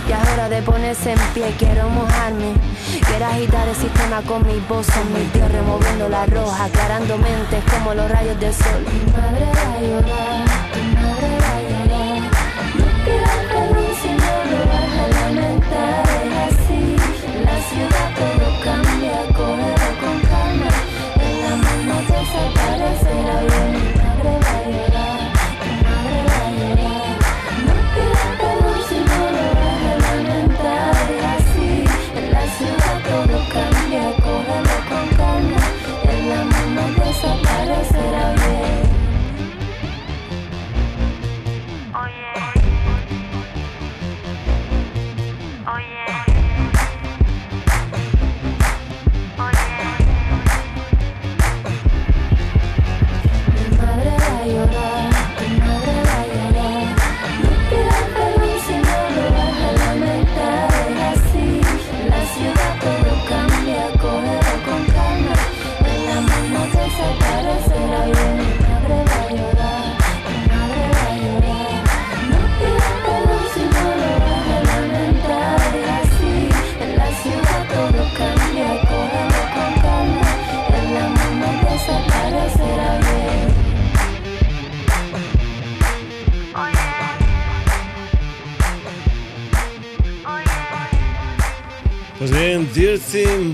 y 0.08 0.12
es 0.12 0.28
hora 0.32 0.48
de 0.48 0.62
ponerse 0.62 1.12
en 1.12 1.18
pie, 1.34 1.54
quiero 1.58 1.88
mojarme, 1.88 2.54
quiero 3.06 3.26
agitar 3.26 3.68
el 3.68 3.76
sistema 3.76 4.22
con 4.22 4.46
mi 4.46 4.58
voz, 4.68 4.86
son 4.86 5.12
mis 5.12 5.32
dios 5.32 5.50
removiendo 5.50 6.08
la 6.08 6.26
roja, 6.26 6.64
aclarando 6.64 7.16
mentes 7.18 7.62
como 7.72 7.94
los 7.94 8.10
rayos 8.10 8.38
del 8.40 8.54
sol. 8.54 8.84
Mi 8.92 9.12
madre 9.12 9.44
a 9.44 9.80
llorar, 9.80 10.61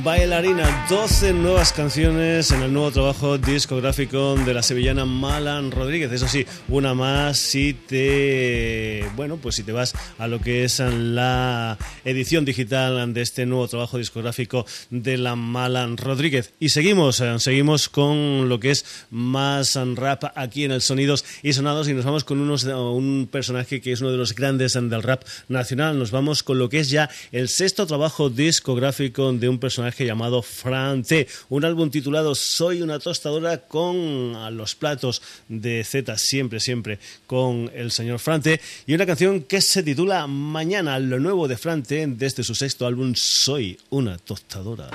Bailarina, 0.04 0.86
12 0.88 1.32
nuevas 1.32 1.72
canciones 1.72 2.52
en 2.52 2.62
el 2.62 2.72
nuevo 2.72 2.92
trabajo 2.92 3.38
discográfico 3.38 4.36
de 4.36 4.54
la 4.54 4.62
sevillana 4.62 5.04
Malan 5.04 5.72
Rodríguez. 5.72 6.12
Eso 6.12 6.28
sí, 6.28 6.46
una 6.68 6.94
más 6.94 7.38
si 7.38 7.74
te, 7.74 9.04
bueno, 9.16 9.38
pues 9.38 9.56
si 9.56 9.64
te 9.64 9.72
vas 9.72 9.94
a 10.18 10.28
lo 10.28 10.40
que 10.40 10.62
es 10.62 10.78
la 10.78 11.76
edición 12.04 12.44
digital 12.44 13.12
de 13.12 13.20
este 13.20 13.46
nuevo 13.46 13.66
trabajo 13.66 13.98
discográfico 13.98 14.64
de 14.90 15.18
la 15.18 15.34
Malan 15.34 15.96
Rodríguez. 15.96 16.52
Y 16.60 16.68
seguimos, 16.68 17.20
eh, 17.20 17.40
seguimos 17.40 17.88
con 17.88 18.48
lo 18.48 18.60
que 18.60 18.70
es 18.70 18.84
más 19.10 19.76
rap 19.96 20.24
aquí 20.36 20.64
en 20.64 20.70
el 20.70 20.82
Sonidos 20.82 21.24
y 21.42 21.52
Sonados 21.52 21.88
y 21.88 21.94
nos 21.94 22.04
vamos 22.04 22.22
con 22.22 22.38
unos, 22.38 22.62
un 22.64 23.28
personaje 23.30 23.80
que 23.80 23.90
es 23.90 24.00
uno 24.00 24.12
de 24.12 24.18
los 24.18 24.36
grandes 24.36 24.74
del 24.74 25.02
rap 25.02 25.24
nacional. 25.48 25.98
Nos 25.98 26.12
vamos 26.12 26.44
con 26.44 26.58
lo 26.58 26.68
que 26.68 26.78
es 26.78 26.90
ya 26.90 27.10
el 27.32 27.48
sexto 27.48 27.86
trabajo 27.86 28.30
discográfico 28.30 28.58
discográfico 28.68 29.32
un 29.48 29.58
personaje 29.58 30.04
llamado 30.04 30.42
Fran 30.42 31.02
T. 31.02 31.26
Un 31.48 31.64
álbum 31.64 31.90
titulado 31.90 32.34
Soy 32.34 32.82
una 32.82 32.98
tostadora 32.98 33.58
con 33.58 34.56
los 34.56 34.74
platos 34.74 35.22
de 35.48 35.84
Z 35.84 36.16
siempre, 36.18 36.60
siempre 36.60 36.98
con 37.26 37.70
el 37.74 37.90
señor 37.90 38.18
Fran 38.18 38.42
T. 38.42 38.60
Y 38.86 38.94
una 38.94 39.06
canción 39.06 39.42
que 39.42 39.60
se 39.60 39.82
titula 39.82 40.26
Mañana, 40.26 40.98
lo 40.98 41.18
nuevo 41.20 41.48
de 41.48 41.56
Fran 41.56 41.82
T 41.82 42.06
desde 42.08 42.44
su 42.44 42.54
sexto 42.54 42.86
álbum 42.86 43.14
Soy 43.14 43.78
una 43.90 44.18
tostadora. 44.18 44.90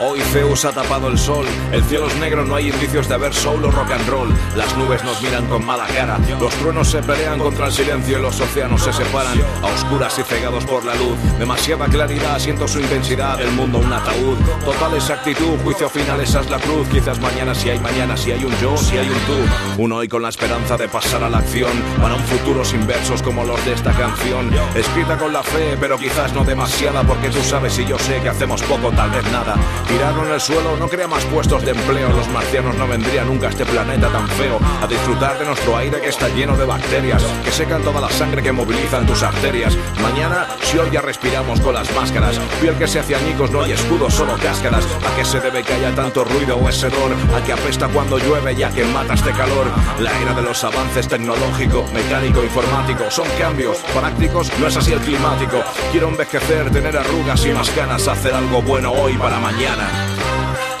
Hoy 0.00 0.20
Zeus 0.20 0.64
ha 0.64 0.70
tapado 0.70 1.08
el 1.08 1.18
sol, 1.18 1.44
el 1.72 1.82
cielo 1.82 2.06
es 2.06 2.14
negro, 2.18 2.44
no 2.44 2.54
hay 2.54 2.68
indicios 2.68 3.08
de 3.08 3.14
haber 3.14 3.34
solo 3.34 3.68
rock 3.72 3.90
and 3.90 4.08
roll. 4.08 4.28
Las 4.56 4.76
nubes 4.76 5.02
nos 5.02 5.20
miran 5.20 5.44
con 5.46 5.66
mala 5.66 5.86
cara, 5.86 6.20
los 6.40 6.54
truenos 6.54 6.88
se 6.88 7.02
pelean 7.02 7.40
contra 7.40 7.66
el 7.66 7.72
silencio 7.72 8.16
y 8.16 8.22
los 8.22 8.40
océanos 8.40 8.80
se 8.80 8.92
separan 8.92 9.36
a 9.60 9.66
oscuras 9.66 10.16
y 10.20 10.22
cegados 10.22 10.64
por 10.66 10.84
la 10.84 10.94
luz. 10.94 11.18
Demasiada 11.40 11.86
claridad, 11.86 12.38
siento 12.38 12.68
su 12.68 12.78
intensidad, 12.78 13.40
el 13.40 13.50
mundo 13.50 13.78
un 13.78 13.92
ataúd. 13.92 14.38
Total 14.64 14.94
exactitud, 14.94 15.58
juicio 15.64 15.88
final, 15.88 16.20
esa 16.20 16.42
es 16.42 16.50
la 16.50 16.60
cruz. 16.60 16.86
Quizás 16.88 17.18
mañana 17.18 17.52
si 17.52 17.70
hay 17.70 17.80
mañana, 17.80 18.16
si 18.16 18.30
hay 18.30 18.44
un 18.44 18.56
yo, 18.60 18.76
si 18.76 18.98
hay 18.98 19.08
un 19.08 19.18
tú. 19.26 19.82
Un 19.82 19.92
hoy 19.92 20.06
con 20.06 20.22
la 20.22 20.28
esperanza 20.28 20.76
de 20.76 20.86
pasar 20.88 21.24
a 21.24 21.28
la 21.28 21.38
acción 21.38 21.72
para 22.00 22.14
un 22.14 22.22
futuro 22.22 22.64
sin 22.64 22.86
versos 22.86 23.20
como 23.20 23.42
los 23.42 23.64
de 23.64 23.72
esta 23.72 23.92
canción. 23.92 24.48
Escrita 24.76 25.18
con 25.18 25.32
la 25.32 25.42
fe, 25.42 25.76
pero 25.80 25.98
quizás 25.98 26.32
no 26.34 26.44
demasiada 26.44 27.02
porque 27.02 27.30
tú 27.30 27.42
sabes 27.42 27.76
y 27.80 27.84
yo 27.84 27.98
sé 27.98 28.20
que 28.20 28.28
hacemos 28.28 28.62
poco, 28.62 28.92
tal 28.92 29.10
vez 29.10 29.24
nada. 29.32 29.56
Tirarlo 29.88 30.26
en 30.26 30.32
el 30.32 30.40
suelo 30.40 30.76
no 30.76 30.88
crea 30.88 31.08
más 31.08 31.24
puestos 31.24 31.64
de 31.64 31.70
empleo. 31.70 32.10
Los 32.10 32.28
marcianos 32.28 32.76
no 32.76 32.86
vendrían 32.86 33.26
nunca 33.26 33.46
a 33.46 33.50
este 33.50 33.64
planeta 33.64 34.08
tan 34.08 34.28
feo 34.28 34.60
a 34.82 34.86
disfrutar 34.86 35.38
de 35.38 35.46
nuestro 35.46 35.76
aire 35.76 36.00
que 36.00 36.08
está 36.08 36.28
lleno 36.28 36.56
de 36.56 36.64
bacterias 36.66 37.22
que 37.44 37.50
secan 37.50 37.82
toda 37.82 38.00
la 38.00 38.10
sangre 38.10 38.42
que 38.42 38.52
movilizan 38.52 39.06
tus 39.06 39.22
arterias. 39.22 39.76
Mañana, 40.02 40.46
si 40.62 40.78
hoy 40.78 40.90
ya 40.92 41.00
respiramos 41.00 41.60
con 41.60 41.74
las 41.74 41.92
máscaras, 41.94 42.38
piel 42.60 42.74
que 42.74 42.86
se 42.86 43.00
hace 43.00 43.16
añicos, 43.16 43.50
no 43.50 43.62
hay 43.62 43.72
escudos, 43.72 44.14
solo 44.14 44.34
cáscaras. 44.42 44.84
¿A 45.06 45.16
qué 45.16 45.24
se 45.24 45.40
debe 45.40 45.62
que 45.62 45.72
haya 45.72 45.94
tanto 45.94 46.24
ruido 46.24 46.56
o 46.56 46.68
ese 46.68 46.90
dolor? 46.90 47.16
¿A 47.34 47.42
que 47.44 47.52
apesta 47.52 47.88
cuando 47.88 48.18
llueve 48.18 48.54
ya 48.54 48.70
que 48.70 48.84
mata 48.84 49.14
este 49.14 49.32
calor? 49.32 49.66
La 50.00 50.16
era 50.20 50.34
de 50.34 50.42
los 50.42 50.62
avances 50.64 51.08
tecnológico, 51.08 51.84
mecánico, 51.94 52.42
informático 52.42 53.10
son 53.10 53.26
cambios 53.38 53.78
prácticos, 53.94 54.50
no 54.58 54.66
es 54.66 54.76
así 54.76 54.92
el 54.92 55.00
climático. 55.00 55.62
Quiero 55.92 56.08
envejecer, 56.08 56.70
tener 56.70 56.96
arrugas 56.96 57.44
y 57.46 57.52
más 57.52 57.74
ganas, 57.74 58.06
hacer 58.08 58.34
algo 58.34 58.62
bueno 58.62 58.92
hoy 58.92 59.14
para 59.14 59.38
mañana. 59.38 59.77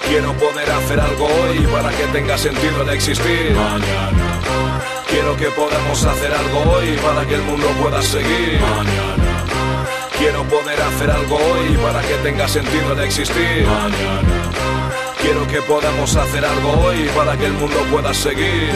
Quiero 0.08 0.32
poder 0.34 0.70
hacer 0.70 0.98
algo 1.00 1.26
hoy 1.26 1.58
para 1.70 1.90
que 1.90 2.04
tenga 2.12 2.38
sentido 2.38 2.82
el 2.82 2.88
existir. 2.90 3.52
Mañana. 3.54 4.40
Quiero 5.08 5.36
que 5.36 5.46
podamos 5.50 6.04
hacer 6.04 6.32
algo 6.32 6.72
hoy 6.72 6.96
para 7.04 7.26
que 7.26 7.34
el 7.34 7.42
mundo 7.42 7.66
pueda 7.80 8.00
seguir. 8.02 8.60
Mañana. 8.60 9.44
Quiero 10.18 10.44
poder 10.44 10.80
hacer 10.80 11.10
algo 11.10 11.36
hoy 11.36 11.76
para 11.76 12.00
que 12.02 12.14
tenga 12.22 12.48
sentido 12.48 12.92
el 12.92 13.00
existir. 13.00 13.66
Mañana. 13.66 14.50
Quiero 15.20 15.46
que 15.46 15.60
podamos 15.62 16.16
hacer 16.16 16.44
algo 16.44 16.70
hoy 16.84 17.08
para 17.14 17.36
que 17.36 17.46
el 17.46 17.52
mundo 17.52 17.78
pueda 17.90 18.14
seguir. 18.14 18.72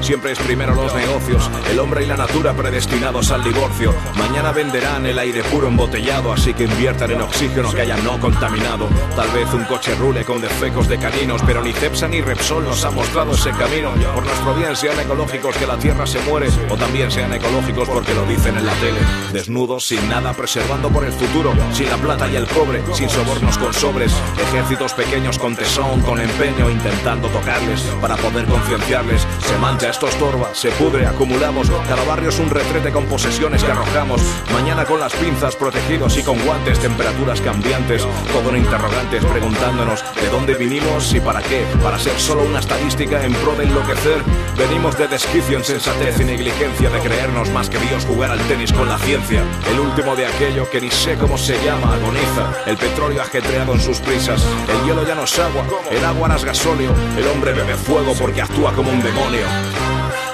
Siempre 0.00 0.32
es 0.32 0.38
primero 0.38 0.74
los 0.74 0.94
negocios, 0.94 1.50
el 1.70 1.78
hombre 1.78 2.04
y 2.04 2.06
la 2.06 2.16
natura 2.16 2.54
predestinados 2.54 3.30
al 3.30 3.44
divorcio. 3.44 3.94
Mañana 4.16 4.50
venderán 4.50 5.04
el 5.06 5.18
aire 5.18 5.42
puro 5.44 5.68
embotellado, 5.68 6.32
así 6.32 6.54
que 6.54 6.64
inviertan 6.64 7.10
en 7.10 7.20
oxígeno 7.20 7.72
que 7.72 7.82
haya 7.82 7.96
no 7.98 8.18
contaminado. 8.18 8.88
Tal 9.14 9.30
vez 9.30 9.52
un 9.52 9.64
coche 9.64 9.94
rule 9.96 10.24
con 10.24 10.40
defecos 10.40 10.88
de 10.88 10.98
caninos, 10.98 11.42
pero 11.46 11.62
ni 11.62 11.72
Cepsa 11.72 12.08
ni 12.08 12.22
Repsol 12.22 12.64
nos 12.64 12.84
ha 12.84 12.90
mostrado 12.90 13.32
ese 13.32 13.50
camino. 13.50 13.92
Por 14.14 14.24
nuestro 14.24 14.54
bien 14.54 14.74
sean 14.74 14.98
ecológicos 14.98 15.54
que 15.56 15.66
la 15.66 15.76
tierra 15.76 16.06
se 16.06 16.18
muere, 16.20 16.48
o 16.70 16.76
también 16.76 17.10
sean 17.10 17.32
ecológicos 17.32 17.88
porque 17.88 18.14
lo 18.14 18.24
dicen 18.24 18.56
en 18.56 18.66
la 18.66 18.74
tele. 18.74 18.98
Desnudos, 19.32 19.86
sin 19.86 20.08
nada, 20.08 20.32
preservando 20.32 20.88
por 20.88 21.04
el 21.04 21.12
futuro, 21.12 21.52
sin 21.72 21.90
la 21.90 21.98
plata 21.98 22.26
y 22.28 22.36
el 22.36 22.46
cobre, 22.48 22.82
sin 22.94 23.08
sobornos 23.08 23.58
con 23.58 23.72
sobres. 23.74 24.12
Ejércitos 24.48 24.94
pequeños 24.94 25.38
con 25.38 25.54
tesón, 25.54 26.00
con 26.00 26.20
empeño, 26.20 26.70
intentando 26.70 27.28
tocarles 27.28 27.82
para 28.00 28.16
poder 28.16 28.46
concienciarles. 28.46 29.26
Se 29.46 29.58
mancha 29.58 29.89
esto 29.90 30.06
estorba, 30.06 30.54
se 30.54 30.70
pudre, 30.70 31.06
acumulamos. 31.06 31.68
Cada 31.88 32.04
barrio 32.04 32.28
es 32.28 32.38
un 32.38 32.48
retrete 32.48 32.92
con 32.92 33.06
posesiones 33.06 33.64
que 33.64 33.72
arrojamos. 33.72 34.22
Mañana 34.52 34.84
con 34.84 35.00
las 35.00 35.12
pinzas 35.14 35.56
protegidos 35.56 36.16
y 36.16 36.22
con 36.22 36.38
guantes, 36.44 36.78
temperaturas 36.78 37.40
cambiantes. 37.40 38.06
Todo 38.32 38.50
en 38.50 38.62
interrogantes, 38.62 39.24
preguntándonos 39.24 40.04
de 40.14 40.28
dónde 40.28 40.54
vinimos 40.54 41.12
y 41.12 41.20
para 41.20 41.42
qué. 41.42 41.64
Para 41.82 41.98
ser 41.98 42.18
solo 42.20 42.44
una 42.44 42.60
estadística 42.60 43.24
en 43.24 43.32
pro 43.34 43.56
de 43.56 43.64
enloquecer. 43.64 44.22
Venimos 44.56 44.96
de 44.96 45.08
desquicio, 45.08 45.58
insensatez 45.58 46.20
y 46.20 46.24
negligencia 46.24 46.88
de 46.88 47.00
creernos 47.00 47.50
más 47.50 47.68
que 47.68 47.78
Dios 47.78 48.04
jugar 48.04 48.30
al 48.30 48.40
tenis 48.46 48.72
con 48.72 48.88
la 48.88 48.98
ciencia. 48.98 49.42
El 49.72 49.80
último 49.80 50.14
de 50.14 50.26
aquello 50.26 50.70
que 50.70 50.80
ni 50.80 50.90
sé 50.90 51.16
cómo 51.16 51.36
se 51.36 51.62
llama, 51.64 51.94
agoniza. 51.94 52.52
El 52.66 52.76
petróleo 52.76 53.22
ajetreado 53.22 53.74
en 53.74 53.80
sus 53.80 53.98
prisas. 53.98 54.44
El 54.68 54.86
hielo 54.86 55.04
ya 55.04 55.16
no 55.16 55.24
es 55.24 55.38
agua, 55.38 55.64
el 55.90 56.04
agua 56.04 56.28
no 56.28 56.36
es 56.36 56.44
gasóleo. 56.44 56.94
El 57.16 57.26
hombre 57.26 57.52
bebe 57.52 57.74
fuego 57.74 58.14
porque 58.14 58.42
actúa 58.42 58.72
como 58.72 58.90
un 58.90 59.02
demonio. 59.02 59.46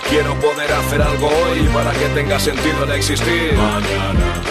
Quiero 0.08 0.34
poder 0.36 0.72
hacer 0.72 1.02
algo 1.02 1.28
hoy 1.28 1.68
para 1.74 1.92
que 1.92 2.06
tenga 2.14 2.38
sentido 2.38 2.84
el 2.84 2.92
existir. 2.92 3.54
Mañana. 3.54 4.42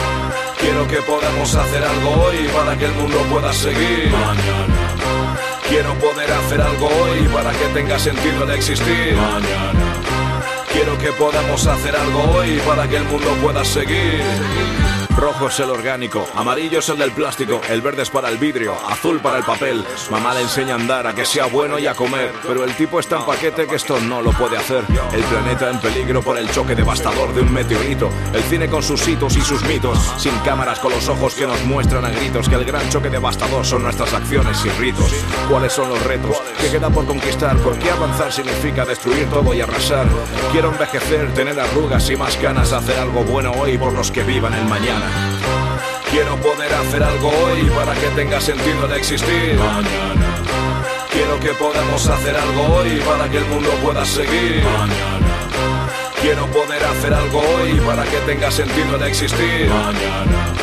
Quiero 0.59 0.87
que 0.87 0.97
podamos 0.97 1.55
hacer 1.55 1.83
algo 1.83 2.09
hoy 2.23 2.49
para 2.55 2.77
que 2.77 2.85
el 2.85 2.91
mundo 2.93 3.17
pueda 3.31 3.53
seguir. 3.53 4.11
Mañana. 4.11 5.35
Quiero 5.67 5.93
poder 5.95 6.31
hacer 6.31 6.61
algo 6.61 6.87
hoy 6.87 7.27
para 7.33 7.51
que 7.51 7.65
tenga 7.73 7.97
sentido 7.99 8.43
el 8.43 8.51
existir. 8.51 9.15
Mañana. 9.15 10.01
Quiero 10.71 10.97
que 10.97 11.11
podamos 11.13 11.65
hacer 11.65 11.95
algo 11.95 12.21
hoy 12.37 12.59
para 12.67 12.87
que 12.87 12.97
el 12.97 13.05
mundo 13.05 13.29
pueda 13.41 13.63
seguir. 13.63 15.04
Rojo 15.17 15.47
es 15.47 15.59
el 15.61 15.69
orgánico, 15.69 16.27
amarillo 16.35 16.79
es 16.79 16.89
el 16.89 16.97
del 16.97 17.11
plástico, 17.11 17.61
el 17.69 17.81
verde 17.81 18.03
es 18.03 18.09
para 18.09 18.27
el 18.27 18.37
vidrio, 18.37 18.75
azul 18.89 19.21
para 19.21 19.37
el 19.37 19.45
papel. 19.45 19.85
Mamá 20.11 20.33
le 20.33 20.41
enseña 20.41 20.75
a 20.75 20.77
andar, 20.77 21.07
a 21.07 21.15
que 21.15 21.23
sea 21.25 21.45
bueno 21.45 21.79
y 21.79 21.87
a 21.87 21.95
comer, 21.95 22.33
pero 22.45 22.65
el 22.65 22.75
tipo 22.75 22.99
está 22.99 23.17
en 23.17 23.25
paquete 23.25 23.65
que 23.65 23.75
esto 23.75 23.97
no 24.01 24.21
lo 24.21 24.31
puede 24.31 24.57
hacer. 24.57 24.83
El 25.13 25.23
planeta 25.23 25.69
en 25.69 25.79
peligro 25.79 26.21
por 26.21 26.37
el 26.37 26.51
choque 26.51 26.75
devastador 26.75 27.33
de 27.33 27.41
un 27.41 27.53
meteorito. 27.53 28.09
El 28.33 28.43
cine 28.43 28.67
con 28.67 28.83
sus 28.83 29.07
hitos 29.07 29.37
y 29.37 29.41
sus 29.41 29.63
mitos, 29.63 29.97
sin 30.17 30.37
cámaras 30.39 30.79
con 30.79 30.91
los 30.91 31.07
ojos 31.07 31.33
que 31.33 31.47
nos 31.47 31.63
muestran 31.63 32.03
a 32.03 32.09
gritos 32.09 32.49
que 32.49 32.55
el 32.55 32.65
gran 32.65 32.87
choque 32.89 33.09
devastador 33.09 33.65
son 33.65 33.83
nuestras 33.83 34.13
acciones 34.13 34.65
y 34.65 34.69
ritos. 34.71 35.13
¿Cuáles 35.49 35.71
son 35.71 35.87
los 35.89 36.03
retos? 36.03 36.35
¿Qué 36.59 36.69
queda 36.69 36.89
por 36.89 37.05
conquistar? 37.05 37.55
¿Por 37.59 37.79
qué 37.79 37.89
avanzar 37.89 38.33
significa 38.33 38.83
destruir 38.83 39.29
todo 39.29 39.53
y 39.53 39.61
arrasar? 39.61 40.07
Quiero 40.51 40.71
envejecer, 40.71 41.33
tener 41.33 41.57
arrugas 41.57 42.09
y 42.09 42.17
más 42.17 42.39
ganas, 42.41 42.73
hacer 42.73 42.99
algo 42.99 43.23
bueno 43.23 43.53
hoy 43.53 43.77
por 43.77 43.93
los 43.93 44.11
que 44.11 44.23
vivan 44.23 44.53
el 44.53 44.65
mañana. 44.65 45.04
Quiero 46.11 46.35
poder 46.37 46.73
hacer 46.73 47.03
algo 47.03 47.29
hoy 47.29 47.69
para 47.75 47.93
que 47.93 48.07
tenga 48.15 48.39
sentido 48.39 48.87
de 48.87 48.97
existir. 48.97 49.55
Mañana. 49.55 50.43
Quiero 51.11 51.39
que 51.39 51.49
podamos 51.53 52.07
hacer 52.07 52.35
algo 52.35 52.75
hoy 52.75 53.01
para 53.05 53.29
que 53.29 53.37
el 53.37 53.45
mundo 53.45 53.69
pueda 53.83 54.05
seguir. 54.05 54.63
Mañana. 54.63 55.35
Quiero 56.21 56.45
poder 56.47 56.83
hacer 56.83 57.13
algo 57.13 57.39
hoy 57.39 57.79
para 57.85 58.03
que 58.03 58.17
tenga 58.25 58.49
sentido 58.49 58.97
de 58.97 59.07
existir. 59.09 59.69
Mañana. 59.69 60.53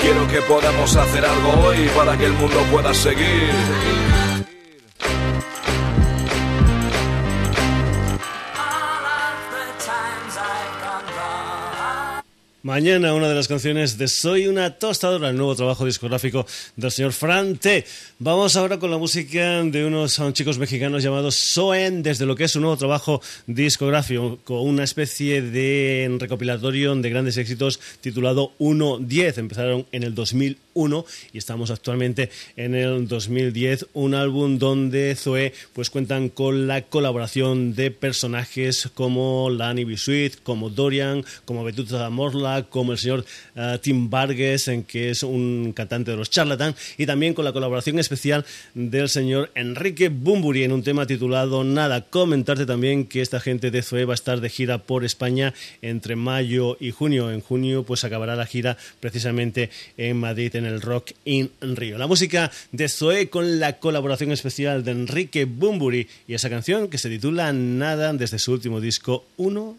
Quiero 0.00 0.26
que 0.28 0.40
podamos 0.42 0.96
hacer 0.96 1.24
algo 1.24 1.66
hoy 1.66 1.88
para 1.96 2.16
que 2.16 2.26
el 2.26 2.32
mundo 2.32 2.60
pueda 2.70 2.92
seguir. 2.92 3.50
Mañana 12.64 13.12
una 13.12 13.28
de 13.28 13.34
las 13.34 13.48
canciones 13.48 13.98
de 13.98 14.06
Soy 14.06 14.46
una 14.46 14.78
tostadora, 14.78 15.30
el 15.30 15.36
nuevo 15.36 15.56
trabajo 15.56 15.84
discográfico 15.84 16.46
del 16.76 16.92
señor 16.92 17.12
Fran 17.12 17.56
T. 17.56 17.84
Vamos 18.20 18.54
ahora 18.54 18.78
con 18.78 18.88
la 18.88 18.98
música 18.98 19.64
de 19.64 19.84
unos 19.84 20.22
chicos 20.32 20.58
mexicanos 20.58 21.02
llamados 21.02 21.34
Soen, 21.34 22.04
desde 22.04 22.24
lo 22.24 22.36
que 22.36 22.44
es 22.44 22.52
su 22.52 22.60
nuevo 22.60 22.76
trabajo 22.76 23.20
discográfico, 23.48 24.38
con 24.44 24.60
una 24.60 24.84
especie 24.84 25.42
de 25.42 26.16
recopilatorio 26.20 26.94
de 26.94 27.10
grandes 27.10 27.36
éxitos 27.36 27.80
titulado 28.00 28.52
1-10. 28.60 29.38
Empezaron 29.38 29.84
en 29.90 30.04
el 30.04 30.14
2001 30.14 31.04
y 31.32 31.38
estamos 31.38 31.72
actualmente 31.72 32.30
en 32.56 32.76
el 32.76 33.08
2010, 33.08 33.86
un 33.94 34.14
álbum 34.14 34.58
donde 34.58 35.16
Zoe 35.16 35.52
pues 35.72 35.90
cuentan 35.90 36.28
con 36.28 36.68
la 36.68 36.82
colaboración 36.82 37.74
de 37.74 37.90
personajes 37.90 38.88
como 38.94 39.50
Lani 39.50 39.84
Bisuit, 39.84 40.36
como 40.44 40.70
Dorian, 40.70 41.24
como 41.44 41.64
Betuta 41.64 42.08
Morla, 42.08 42.51
como 42.68 42.92
el 42.92 42.98
señor 42.98 43.24
eh, 43.56 43.78
Tim 43.80 44.10
Vargas, 44.10 44.68
en 44.68 44.84
que 44.84 45.10
es 45.10 45.22
un 45.22 45.72
cantante 45.74 46.10
de 46.10 46.16
los 46.16 46.30
Charlatan, 46.30 46.74
y 46.98 47.06
también 47.06 47.34
con 47.34 47.44
la 47.44 47.52
colaboración 47.52 47.98
especial 47.98 48.44
del 48.74 49.08
señor 49.08 49.50
Enrique 49.54 50.08
Bumburi 50.08 50.64
en 50.64 50.72
un 50.72 50.82
tema 50.82 51.06
titulado 51.06 51.64
Nada. 51.64 52.02
Comentarte 52.02 52.66
también 52.66 53.06
que 53.06 53.20
esta 53.20 53.40
gente 53.40 53.70
de 53.70 53.82
Zoe 53.82 54.04
va 54.04 54.12
a 54.12 54.14
estar 54.14 54.40
de 54.40 54.50
gira 54.50 54.78
por 54.78 55.04
España 55.04 55.54
entre 55.80 56.16
mayo 56.16 56.76
y 56.80 56.90
junio. 56.90 57.30
En 57.30 57.40
junio 57.40 57.84
pues 57.84 58.04
acabará 58.04 58.36
la 58.36 58.46
gira 58.46 58.76
precisamente 59.00 59.70
en 59.96 60.18
Madrid 60.18 60.54
en 60.56 60.66
el 60.66 60.80
Rock 60.80 61.12
in 61.24 61.50
Rio. 61.60 61.98
La 61.98 62.06
música 62.06 62.50
de 62.72 62.88
Zoe 62.88 63.28
con 63.28 63.58
la 63.58 63.78
colaboración 63.78 64.32
especial 64.32 64.84
de 64.84 64.92
Enrique 64.92 65.44
Bumburi 65.44 66.08
y 66.28 66.34
esa 66.34 66.50
canción 66.50 66.88
que 66.88 66.98
se 66.98 67.08
titula 67.08 67.52
Nada 67.52 68.12
desde 68.12 68.38
su 68.38 68.52
último 68.52 68.80
disco 68.80 69.24
1 69.36 69.76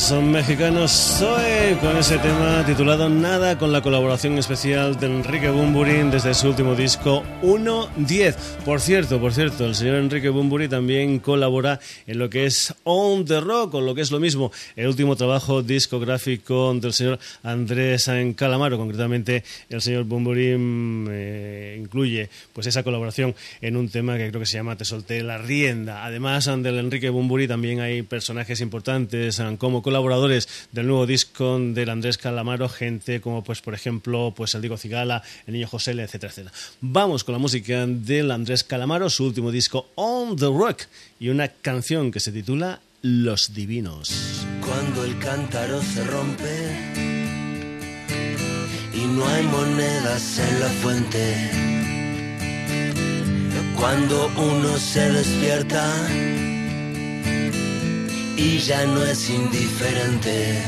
10. 0.00 0.10
los 0.12 0.22
mexicanos 0.22 0.90
Soy 0.90 1.74
con 1.80 1.96
ese 1.96 2.16
tema 2.18 2.64
titulado 2.64 3.08
Nada 3.10 3.58
con 3.58 3.70
la 3.70 3.82
colaboración 3.82 4.38
especial 4.38 4.98
de 4.98 5.06
Enrique 5.06 5.50
Bumburín 5.50 6.10
desde 6.10 6.32
su 6.32 6.48
último 6.48 6.74
disco 6.74 7.22
1.10. 7.42 8.34
Por 8.64 8.80
cierto, 8.80 9.20
por 9.20 9.34
cierto, 9.34 9.66
el 9.66 9.74
señor 9.74 9.96
Enrique 9.96 10.30
Bumburi 10.30 10.68
también 10.68 11.18
colabora 11.18 11.80
en 12.06 12.18
lo 12.18 12.30
que 12.30 12.46
es 12.46 12.74
On 12.84 13.24
the 13.26 13.40
Rock, 13.40 13.74
o 13.74 13.80
lo 13.80 13.94
que 13.94 14.00
es 14.00 14.10
lo 14.10 14.20
mismo, 14.20 14.50
el 14.74 14.88
último 14.88 15.16
trabajo 15.16 15.62
discográfico 15.62 16.72
del 16.74 16.92
señor 16.92 17.18
Andrés 17.42 18.10
Calamaro, 18.36 18.78
concretamente 18.78 19.44
el 19.68 19.82
señor 19.82 20.04
Bumburín 20.04 21.08
eh, 21.10 21.76
incluye 21.78 22.30
pues 22.52 22.66
esa 22.66 22.82
colaboración 22.82 23.34
en 23.60 23.76
un 23.76 23.88
tema 23.90 24.16
que 24.16 24.28
creo 24.28 24.40
que 24.40 24.46
se 24.46 24.56
llama 24.56 24.76
Te 24.76 24.84
solté 24.84 25.22
la 25.22 25.36
rienda. 25.36 26.04
Además 26.04 26.46
del 26.46 26.78
Enrique 26.78 27.10
Bumburi 27.10 27.46
también 27.46 27.80
hay 27.80 28.02
personajes 28.02 28.60
importantes 28.60 29.42
como 29.58 29.82
colaboradores 29.90 30.48
del 30.70 30.86
nuevo 30.86 31.04
disco 31.04 31.58
del 31.58 31.90
Andrés 31.90 32.16
Calamaro, 32.16 32.68
gente 32.68 33.20
como 33.20 33.42
pues 33.42 33.60
por 33.60 33.74
ejemplo 33.74 34.32
pues 34.36 34.54
el 34.54 34.60
Diego 34.60 34.76
Cigala, 34.76 35.24
el 35.48 35.54
Niño 35.54 35.66
José, 35.66 35.90
etcétera, 35.90 36.30
etcétera. 36.30 36.54
Vamos 36.80 37.24
con 37.24 37.32
la 37.32 37.40
música 37.40 37.84
del 37.88 38.30
Andrés 38.30 38.62
Calamaro, 38.62 39.10
su 39.10 39.24
último 39.24 39.50
disco 39.50 39.88
On 39.96 40.36
the 40.36 40.44
Rock 40.44 40.82
y 41.18 41.28
una 41.28 41.48
canción 41.48 42.12
que 42.12 42.20
se 42.20 42.30
titula 42.30 42.78
Los 43.02 43.52
Divinos. 43.52 44.46
Cuando 44.64 45.04
el 45.04 45.18
cántaro 45.18 45.82
se 45.82 46.04
rompe 46.04 46.54
y 48.94 49.06
no 49.08 49.26
hay 49.26 49.42
monedas 49.42 50.38
en 50.38 50.60
la 50.60 50.68
fuente. 50.68 51.50
Cuando 53.74 54.30
uno 54.36 54.78
se 54.78 55.10
despierta 55.10 55.82
y 58.40 58.58
ya 58.58 58.86
no 58.86 59.04
es 59.04 59.28
indiferente. 59.28 60.64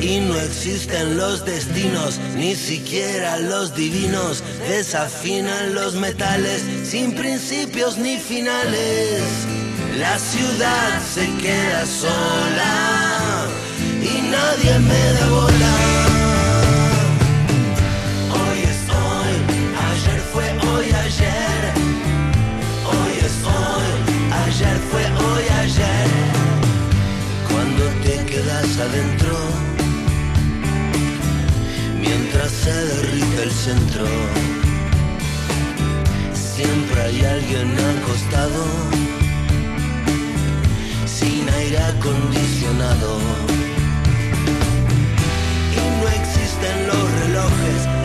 Y 0.00 0.20
no 0.20 0.36
existen 0.36 1.16
los 1.16 1.44
destinos, 1.44 2.20
ni 2.36 2.54
siquiera 2.54 3.36
los 3.38 3.74
divinos. 3.74 4.44
Desafinan 4.68 5.74
los 5.74 5.94
metales 5.94 6.62
sin 6.84 7.14
principios 7.14 7.98
ni 7.98 8.16
finales. 8.18 9.22
La 9.98 10.16
ciudad 10.18 11.02
se 11.14 11.26
queda 11.42 11.84
sola 11.84 13.46
y 14.00 14.30
nadie 14.30 14.78
me 14.78 15.12
da 15.14 15.28
bola. 15.30 15.69
Adentro, 28.80 29.36
mientras 32.00 32.50
se 32.50 32.72
derrite 32.72 33.42
el 33.42 33.50
centro, 33.50 34.06
siempre 36.32 37.02
hay 37.02 37.24
alguien 37.24 37.68
acostado, 37.98 38.64
sin 41.06 41.48
aire 41.48 41.78
acondicionado. 41.78 43.18
Y 45.76 45.82
no 46.00 46.08
existen 46.08 46.86
los 46.86 47.04
relojes, 47.20 47.99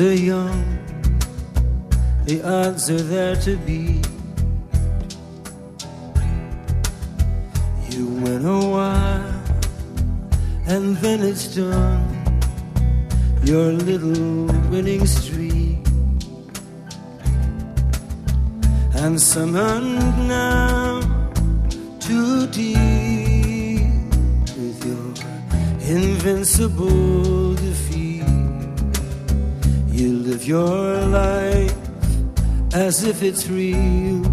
Are 0.02 0.14
young, 0.14 0.80
the 2.26 2.42
odds 2.44 2.90
are 2.90 3.02
there 3.02 3.36
to 3.36 3.56
beat. 3.58 4.11
Life 31.22 31.76
as 32.74 33.04
if 33.12 33.18
it's 33.30 33.44
real. 33.50 34.26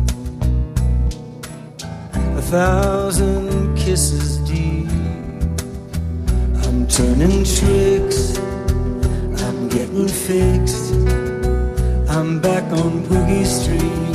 A 2.41 2.43
thousand 2.55 3.77
kisses 3.77 4.29
deep. 4.51 4.89
I'm 6.65 6.81
turning 6.99 7.39
tricks. 7.57 8.21
I'm 9.45 9.61
getting 9.77 10.09
fixed. 10.29 10.87
I'm 12.17 12.31
back 12.49 12.65
on 12.83 12.93
Boogie 13.09 13.49
Street. 13.59 14.07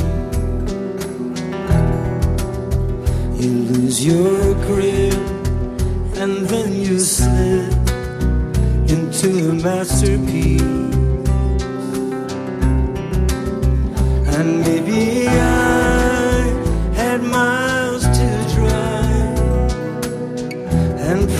You 3.40 3.52
lose 3.72 3.98
your 4.10 4.38
grip 4.66 5.24
and 6.22 6.34
then 6.52 6.70
you 6.86 6.98
slip 6.98 7.72
into 8.94 9.30
a 9.50 9.54
masterpiece. 9.66 11.03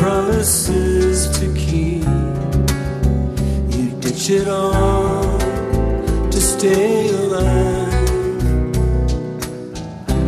Promises 0.04 1.30
to 1.38 1.46
keep. 1.54 2.04
You 3.74 3.86
ditch 4.02 4.28
it 4.28 4.48
all 4.48 5.38
to 6.34 6.40
stay 6.52 7.08
alive. 7.08 8.08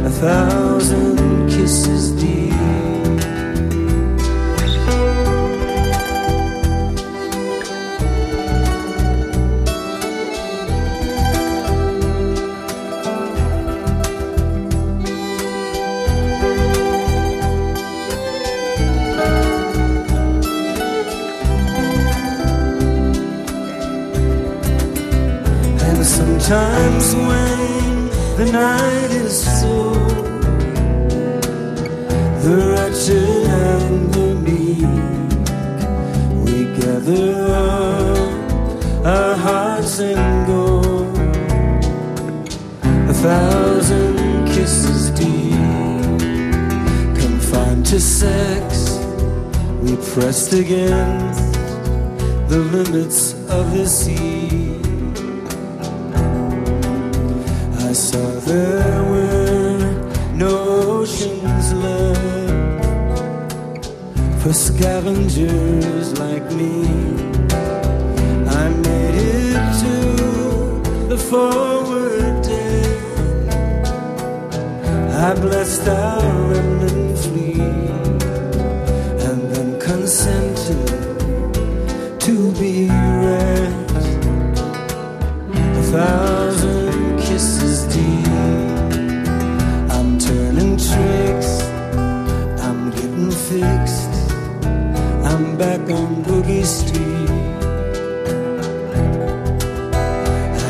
A 0.08 0.10
thousand 0.20 0.55
Sometimes 26.46 27.12
when 27.16 28.06
the 28.36 28.52
night 28.52 29.10
is 29.10 29.36
so 29.60 29.94
the 32.44 32.54
wretched 32.70 33.46
and 33.50 34.14
the 34.14 34.28
meek 34.46 34.86
we 36.44 36.56
gather 36.80 37.32
up 37.50 39.04
our 39.04 39.34
hearts 39.34 39.98
and 39.98 40.46
go 40.46 40.82
a 43.10 43.12
thousand 43.12 44.46
kisses 44.46 45.10
deep 45.18 45.50
confined 47.20 47.84
to 47.86 47.98
sex 47.98 49.00
we 49.82 49.96
pressed 50.14 50.52
against 50.52 51.54
the 52.48 52.60
limits 52.70 53.32
of 53.50 53.72
the 53.72 53.84
sea 53.84 54.85
scavengers 64.56 66.18
like 66.18 66.50
me. 66.52 66.84
I 68.62 68.68
made 68.88 69.14
it 69.14 69.62
to 69.82 71.08
the 71.08 71.18
forward 71.18 72.42
deck. 72.42 73.86
I 75.26 75.34
blessed 75.34 75.88
our 75.88 76.50
remnant 76.50 76.96
and 79.26 79.40
then 79.52 79.78
consented 79.78 80.95
Boogie 96.36 96.66
Street. 96.66 97.30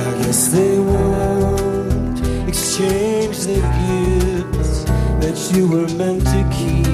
I 0.01 0.23
guess 0.23 0.49
they 0.53 0.79
won't 0.79 2.21
exchange 2.49 3.39
the 3.51 3.61
gifts 3.81 4.85
that 5.23 5.37
you 5.53 5.69
were 5.69 5.89
meant 5.99 6.23
to 6.35 6.43
keep. 6.57 6.87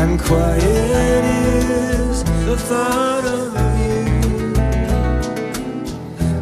And 0.00 0.18
quiet 0.18 1.24
is 1.26 2.24
the 2.46 2.56
thought 2.56 3.26
of 3.26 3.52
you 3.84 4.54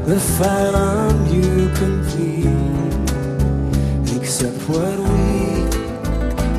the 0.06 0.20
fight 0.20 0.74
on 0.74 1.26
you 1.34 1.68
complete 1.74 2.46
except 4.16 4.60
what 4.68 4.96
we 5.10 5.26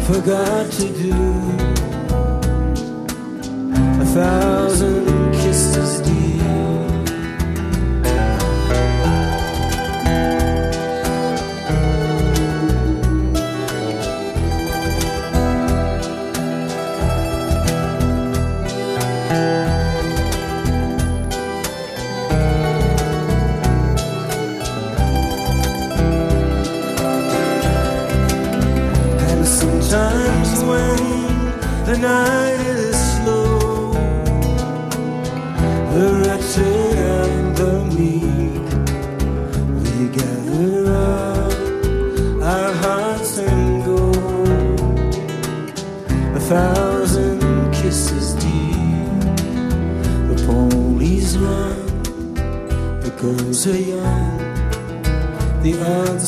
forgot 0.04 0.70
to 0.72 0.88
do 0.90 1.61
thousand 4.14 5.01
girls 53.66 53.78
young, 53.78 54.38
the 55.62 55.74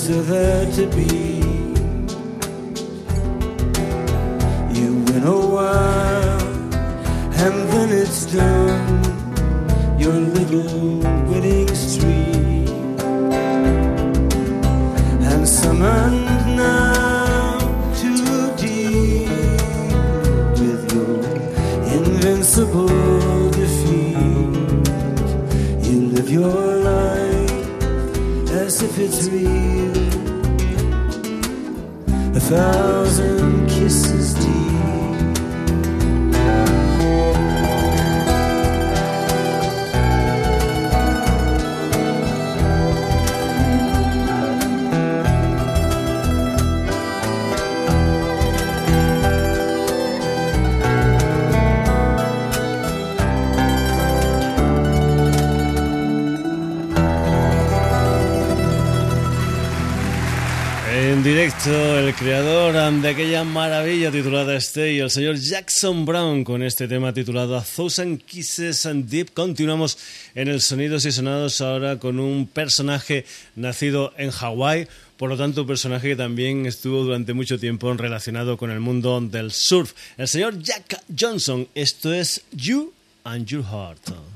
are 0.09 0.21
there 0.21 0.71
to 0.71 0.85
be. 0.95 1.41
You 4.77 4.89
win 5.05 5.23
a 5.23 5.41
while, 5.55 6.47
and 7.43 7.55
then 7.71 7.89
it's 7.91 8.25
done. 8.31 9.01
Your 9.99 10.13
little 10.13 10.99
winning 11.29 11.73
streak, 11.73 12.69
and 15.31 15.47
summoned 15.47 16.55
now 16.55 17.57
to 18.01 18.11
deep 18.57 19.29
with 20.59 20.93
your 20.93 21.17
invincible 21.97 23.49
defeat. 23.51 24.17
You 25.87 25.97
live 26.13 26.29
your 26.29 26.72
real 29.29 29.93
a 32.35 32.39
thousand 32.39 33.67
kisses 33.69 34.33
deep. 34.33 34.52
Directo 61.23 61.99
el 61.99 62.13
creador 62.15 62.73
de 63.01 63.07
aquella 63.07 63.45
maravilla 63.45 64.11
titulada 64.11 64.57
Stay, 64.57 64.99
el 64.99 65.09
señor 65.09 65.37
Jackson 65.37 66.05
Brown, 66.05 66.43
con 66.43 66.61
este 66.61 66.85
tema 66.87 67.13
titulado 67.13 67.55
A 67.55 67.63
Thousand 67.63 68.21
Kisses 68.23 68.85
and 68.85 69.07
Deep. 69.07 69.33
Continuamos 69.33 69.97
en 70.35 70.49
el 70.49 70.59
Sonidos 70.59 71.05
y 71.05 71.13
Sonados 71.13 71.61
ahora 71.61 71.97
con 71.97 72.19
un 72.19 72.45
personaje 72.45 73.25
nacido 73.55 74.13
en 74.17 74.31
Hawái, 74.31 74.87
por 75.15 75.29
lo 75.29 75.37
tanto 75.37 75.61
un 75.61 75.67
personaje 75.67 76.09
que 76.09 76.15
también 76.17 76.65
estuvo 76.65 77.03
durante 77.03 77.33
mucho 77.33 77.57
tiempo 77.57 77.93
relacionado 77.93 78.57
con 78.57 78.69
el 78.69 78.81
mundo 78.81 79.21
del 79.21 79.53
surf. 79.53 79.93
El 80.17 80.27
señor 80.27 80.59
Jack 80.59 81.03
Johnson, 81.17 81.67
esto 81.73 82.13
es 82.13 82.41
You 82.51 82.91
and 83.23 83.45
Your 83.45 83.63
Heart. 83.63 84.32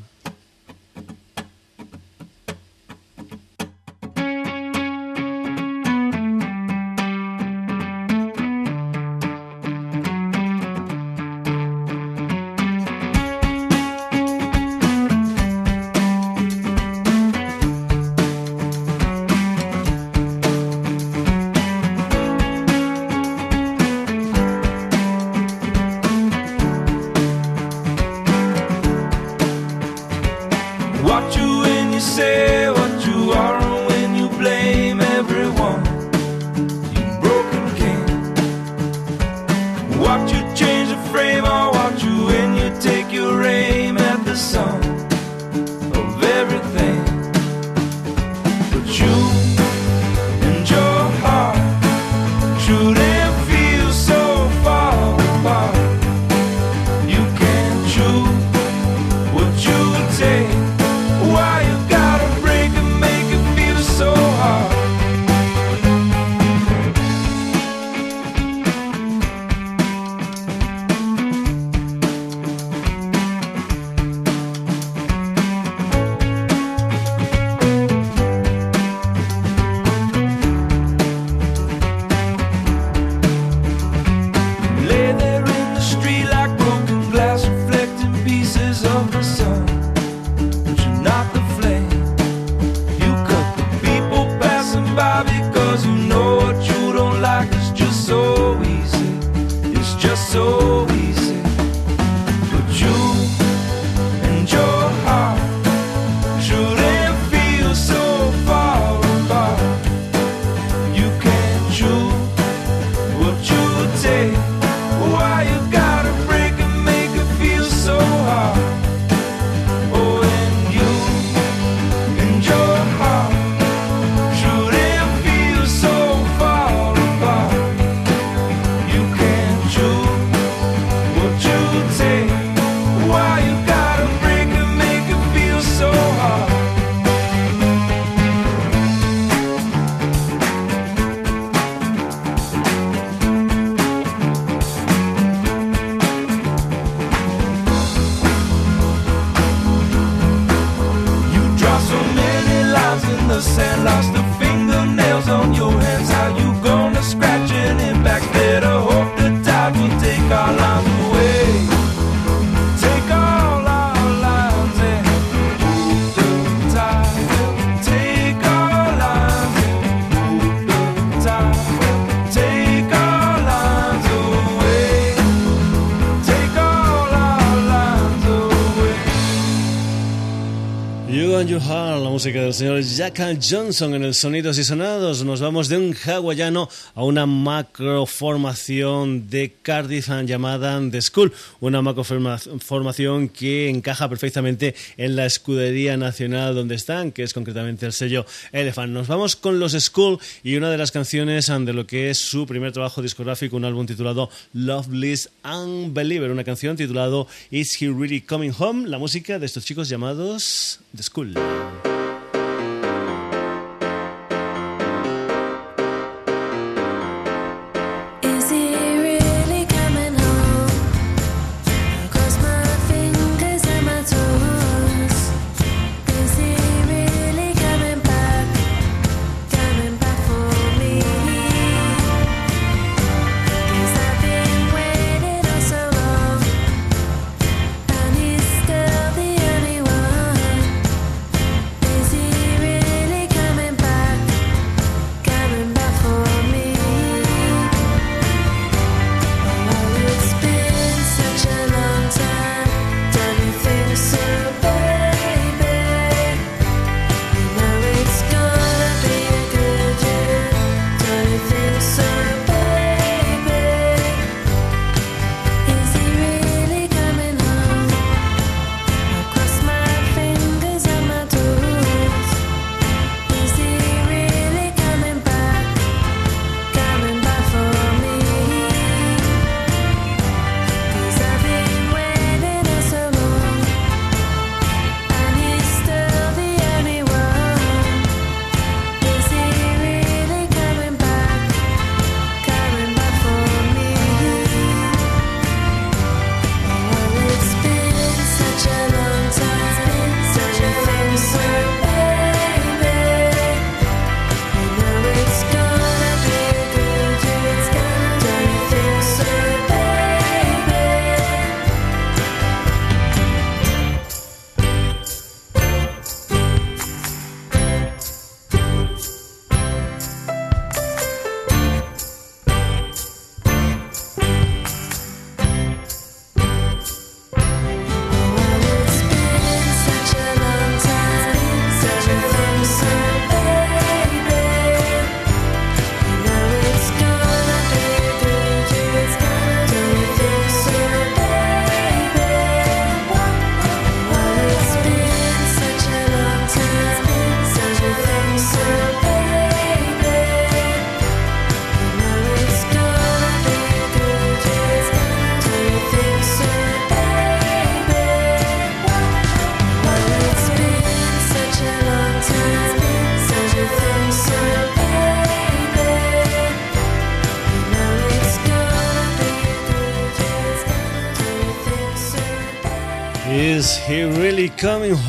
Señor 182.57 182.81
Jack 182.81 183.21
Johnson 183.39 183.93
en 183.93 184.03
el 184.03 184.15
Sonidos 184.15 184.57
y 184.57 184.63
Sonados. 184.63 185.23
Nos 185.23 185.41
vamos 185.41 185.69
de 185.69 185.77
un 185.77 185.93
hawaiano 185.93 186.67
a 186.95 187.03
una 187.03 187.27
macroformación 187.27 189.29
de 189.29 189.53
Cardiff 189.61 190.09
llamada 190.25 190.81
The 190.89 190.99
School. 191.03 191.31
Una 191.59 191.83
macroformación 191.83 193.29
que 193.29 193.69
encaja 193.69 194.09
perfectamente 194.09 194.73
en 194.97 195.15
la 195.15 195.27
escudería 195.27 195.97
nacional 195.97 196.55
donde 196.55 196.73
están, 196.73 197.11
que 197.11 197.21
es 197.21 197.35
concretamente 197.35 197.85
el 197.85 197.93
sello 197.93 198.25
Elephant. 198.51 198.91
Nos 198.91 199.07
vamos 199.07 199.35
con 199.35 199.59
los 199.59 199.73
School 199.73 200.17
y 200.41 200.55
una 200.55 200.71
de 200.71 200.79
las 200.79 200.91
canciones 200.91 201.45
de 201.45 201.73
lo 201.73 201.85
que 201.85 202.09
es 202.09 202.17
su 202.17 202.47
primer 202.47 202.71
trabajo 202.71 203.03
discográfico, 203.03 203.55
un 203.55 203.65
álbum 203.65 203.85
titulado 203.85 204.31
Love 204.53 204.87
Bliss 204.87 205.29
Unbeliever, 205.43 206.31
una 206.31 206.43
canción 206.43 206.75
titulado 206.75 207.27
Is 207.51 207.79
He 207.79 207.87
Really 207.87 208.21
Coming 208.21 208.53
Home? 208.57 208.87
La 208.87 208.97
música 208.97 209.37
de 209.37 209.45
estos 209.45 209.63
chicos 209.63 209.89
llamados 209.89 210.79
The 210.95 211.03
School. 211.03 211.35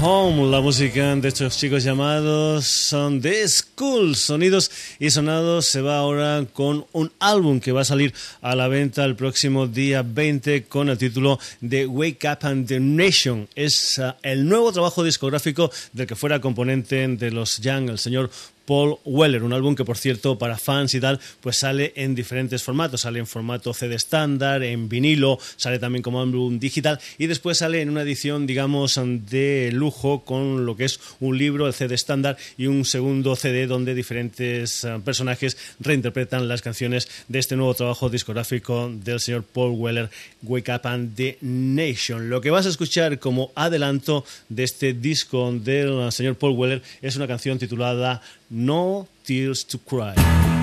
mejor. 0.09 0.18
Home? 0.29 0.51
La 0.51 0.61
música 0.61 1.17
de 1.17 1.29
estos 1.29 1.57
chicos 1.57 1.85
llamados 1.85 2.67
son 2.67 3.21
The 3.21 3.49
School. 3.49 4.15
Sonidos 4.15 4.71
y 4.99 5.11
sonados 5.11 5.67
se 5.67 5.81
va 5.81 5.99
ahora 5.99 6.45
con 6.53 6.85
un 6.93 7.11
álbum 7.19 7.61
que 7.61 7.73
va 7.73 7.81
a 7.81 7.85
salir 7.85 8.13
a 8.43 8.55
la 8.55 8.69
venta 8.69 9.05
el 9.05 9.17
próximo 9.17 9.67
día 9.67 10.03
20 10.03 10.65
con 10.65 10.91
el 10.91 10.99
título 10.99 11.39
de 11.61 11.87
Wake 11.87 12.29
Up 12.29 12.47
and 12.47 12.69
the 12.69 12.79
Nation. 12.79 13.49
Es 13.55 13.99
uh, 13.99 14.13
el 14.23 14.47
nuevo 14.47 14.71
trabajo 14.71 15.03
discográfico 15.03 15.71
del 15.93 16.07
que 16.07 16.17
fuera 16.17 16.41
componente 16.41 17.09
de 17.09 17.31
los 17.31 17.59
Young, 17.59 17.89
el 17.89 17.99
señor 17.99 18.31
Paul 18.69 18.99
Weller, 19.07 19.43
un 19.43 19.55
álbum 19.55 19.75
que 19.75 19.87
por 19.87 19.97
cierto 19.97 20.37
para 20.37 20.59
fans 20.59 20.93
y 20.93 21.01
tal 21.01 21.19
pues 21.41 21.57
sale 21.57 21.95
en 21.97 22.15
diferentes 22.15 22.63
formatos, 22.63 23.01
sale 23.01 23.19
en 23.19 23.27
formato 23.27 23.73
CD 23.73 23.95
estándar, 23.95 24.63
en 24.63 24.91
vinilo, 24.91 25.39
sale 25.57 25.79
también 25.79 26.03
como 26.03 26.21
álbum 26.21 26.59
digital 26.59 27.01
y 27.17 27.29
después 27.29 27.57
sale 27.57 27.81
en 27.81 27.89
una 27.89 28.03
edición 28.03 28.47
digamos 28.47 29.01
de 29.31 29.71
lujo 29.73 30.18
con 30.25 30.67
lo 30.67 30.77
que 30.77 30.85
es 30.85 31.01
un 31.21 31.39
libro, 31.39 31.67
el 31.67 31.73
CD 31.73 31.95
estándar 31.95 32.37
y 32.57 32.67
un 32.67 32.85
segundo 32.85 33.37
CD 33.37 33.67
donde 33.67 33.95
diferentes 33.95 34.85
uh, 34.85 35.01
personajes 35.01 35.57
reinterpretan 35.81 36.49
las 36.49 36.63
canciones 36.63 37.09
de 37.29 37.39
este 37.39 37.57
nuevo 37.57 37.75
trabajo 37.75 38.09
discográfico 38.09 38.91
del 38.93 39.21
señor 39.21 39.45
Paul 39.45 39.73
Weller, 39.73 40.11
Wake 40.43 40.71
Up 40.73 40.87
and 40.87 41.15
the 41.15 41.39
Nation. 41.41 42.31
Lo 42.31 42.41
que 42.41 42.51
vas 42.51 42.67
a 42.67 42.71
escuchar 42.71 43.19
como 43.19 43.53
adelanto 43.55 44.25
de 44.49 44.65
este 44.65 44.93
disco 44.93 45.53
del 45.53 46.11
señor 46.13 46.37
Paul 46.37 46.57
Weller 46.57 46.83
es 47.03 47.17
una 47.17 47.27
canción 47.27 47.59
titulada 47.59 48.23
No 48.51 49.09
Tears 49.25 49.67
to 49.67 49.79
Cry. 49.79 50.58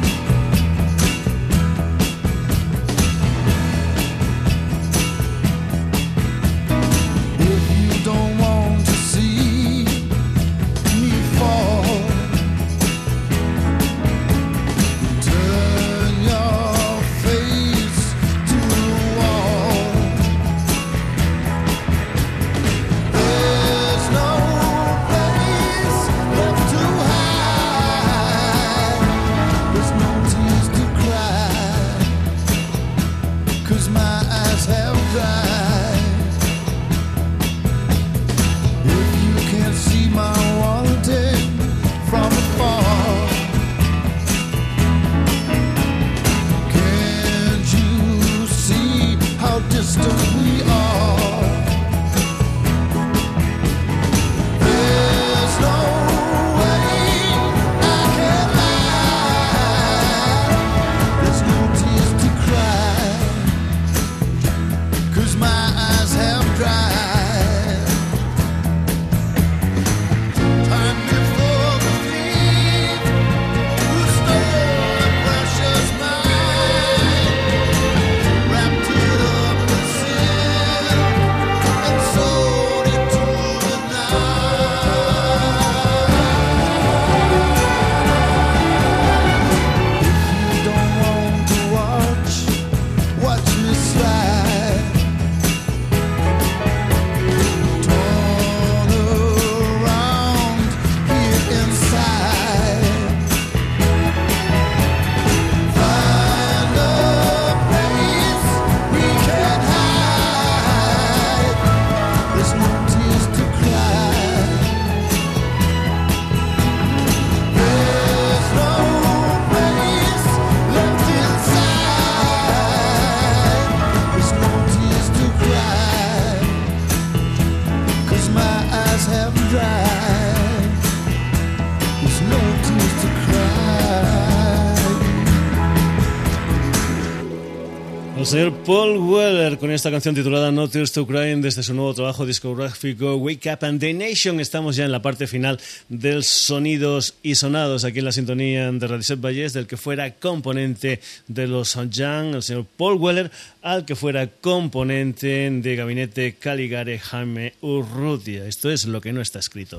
Con 139.66 139.74
esta 139.74 139.90
canción 139.90 140.14
titulada 140.14 140.52
No 140.52 140.68
Tears 140.68 140.92
to 140.92 141.08
Crying 141.08 141.42
desde 141.42 141.64
su 141.64 141.74
nuevo 141.74 141.92
trabajo 141.96 142.24
discográfico 142.24 143.16
Wake 143.16 143.52
Up 143.52 143.66
and 143.66 143.80
the 143.80 143.96
Nation. 143.96 144.40
Estamos 144.40 144.76
ya 144.76 144.86
en 144.86 144.92
la 144.92 145.02
parte 145.02 145.26
final 145.26 145.60
del 145.90 146.24
Sonidos 146.24 147.16
y 147.24 147.34
Sonados 147.34 147.84
aquí 147.84 147.98
en 147.98 148.06
la 148.06 148.12
sintonía 148.12 148.72
de 148.72 148.88
Radicet 148.88 149.20
Valles 149.20 149.54
del 149.54 149.66
que 149.66 149.76
fuera 149.76 150.14
componente 150.14 151.00
de 151.28 151.48
los 151.48 151.80
Young, 151.90 152.36
el 152.36 152.44
señor 152.44 152.68
Paul 152.78 153.00
Weller, 153.00 153.32
al 153.64 153.86
que 153.86 153.96
fuera 153.96 154.28
componente 154.28 155.50
de 155.50 155.76
Gabinete 155.76 156.36
Caligare 156.36 157.00
Jaime 157.00 157.54
Urrutia. 157.62 158.46
Esto 158.46 158.70
es 158.70 158.86
lo 158.86 159.02
que 159.02 159.14
no 159.14 159.22
está 159.22 159.40
escrito. 159.40 159.78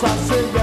faça. 0.00 0.59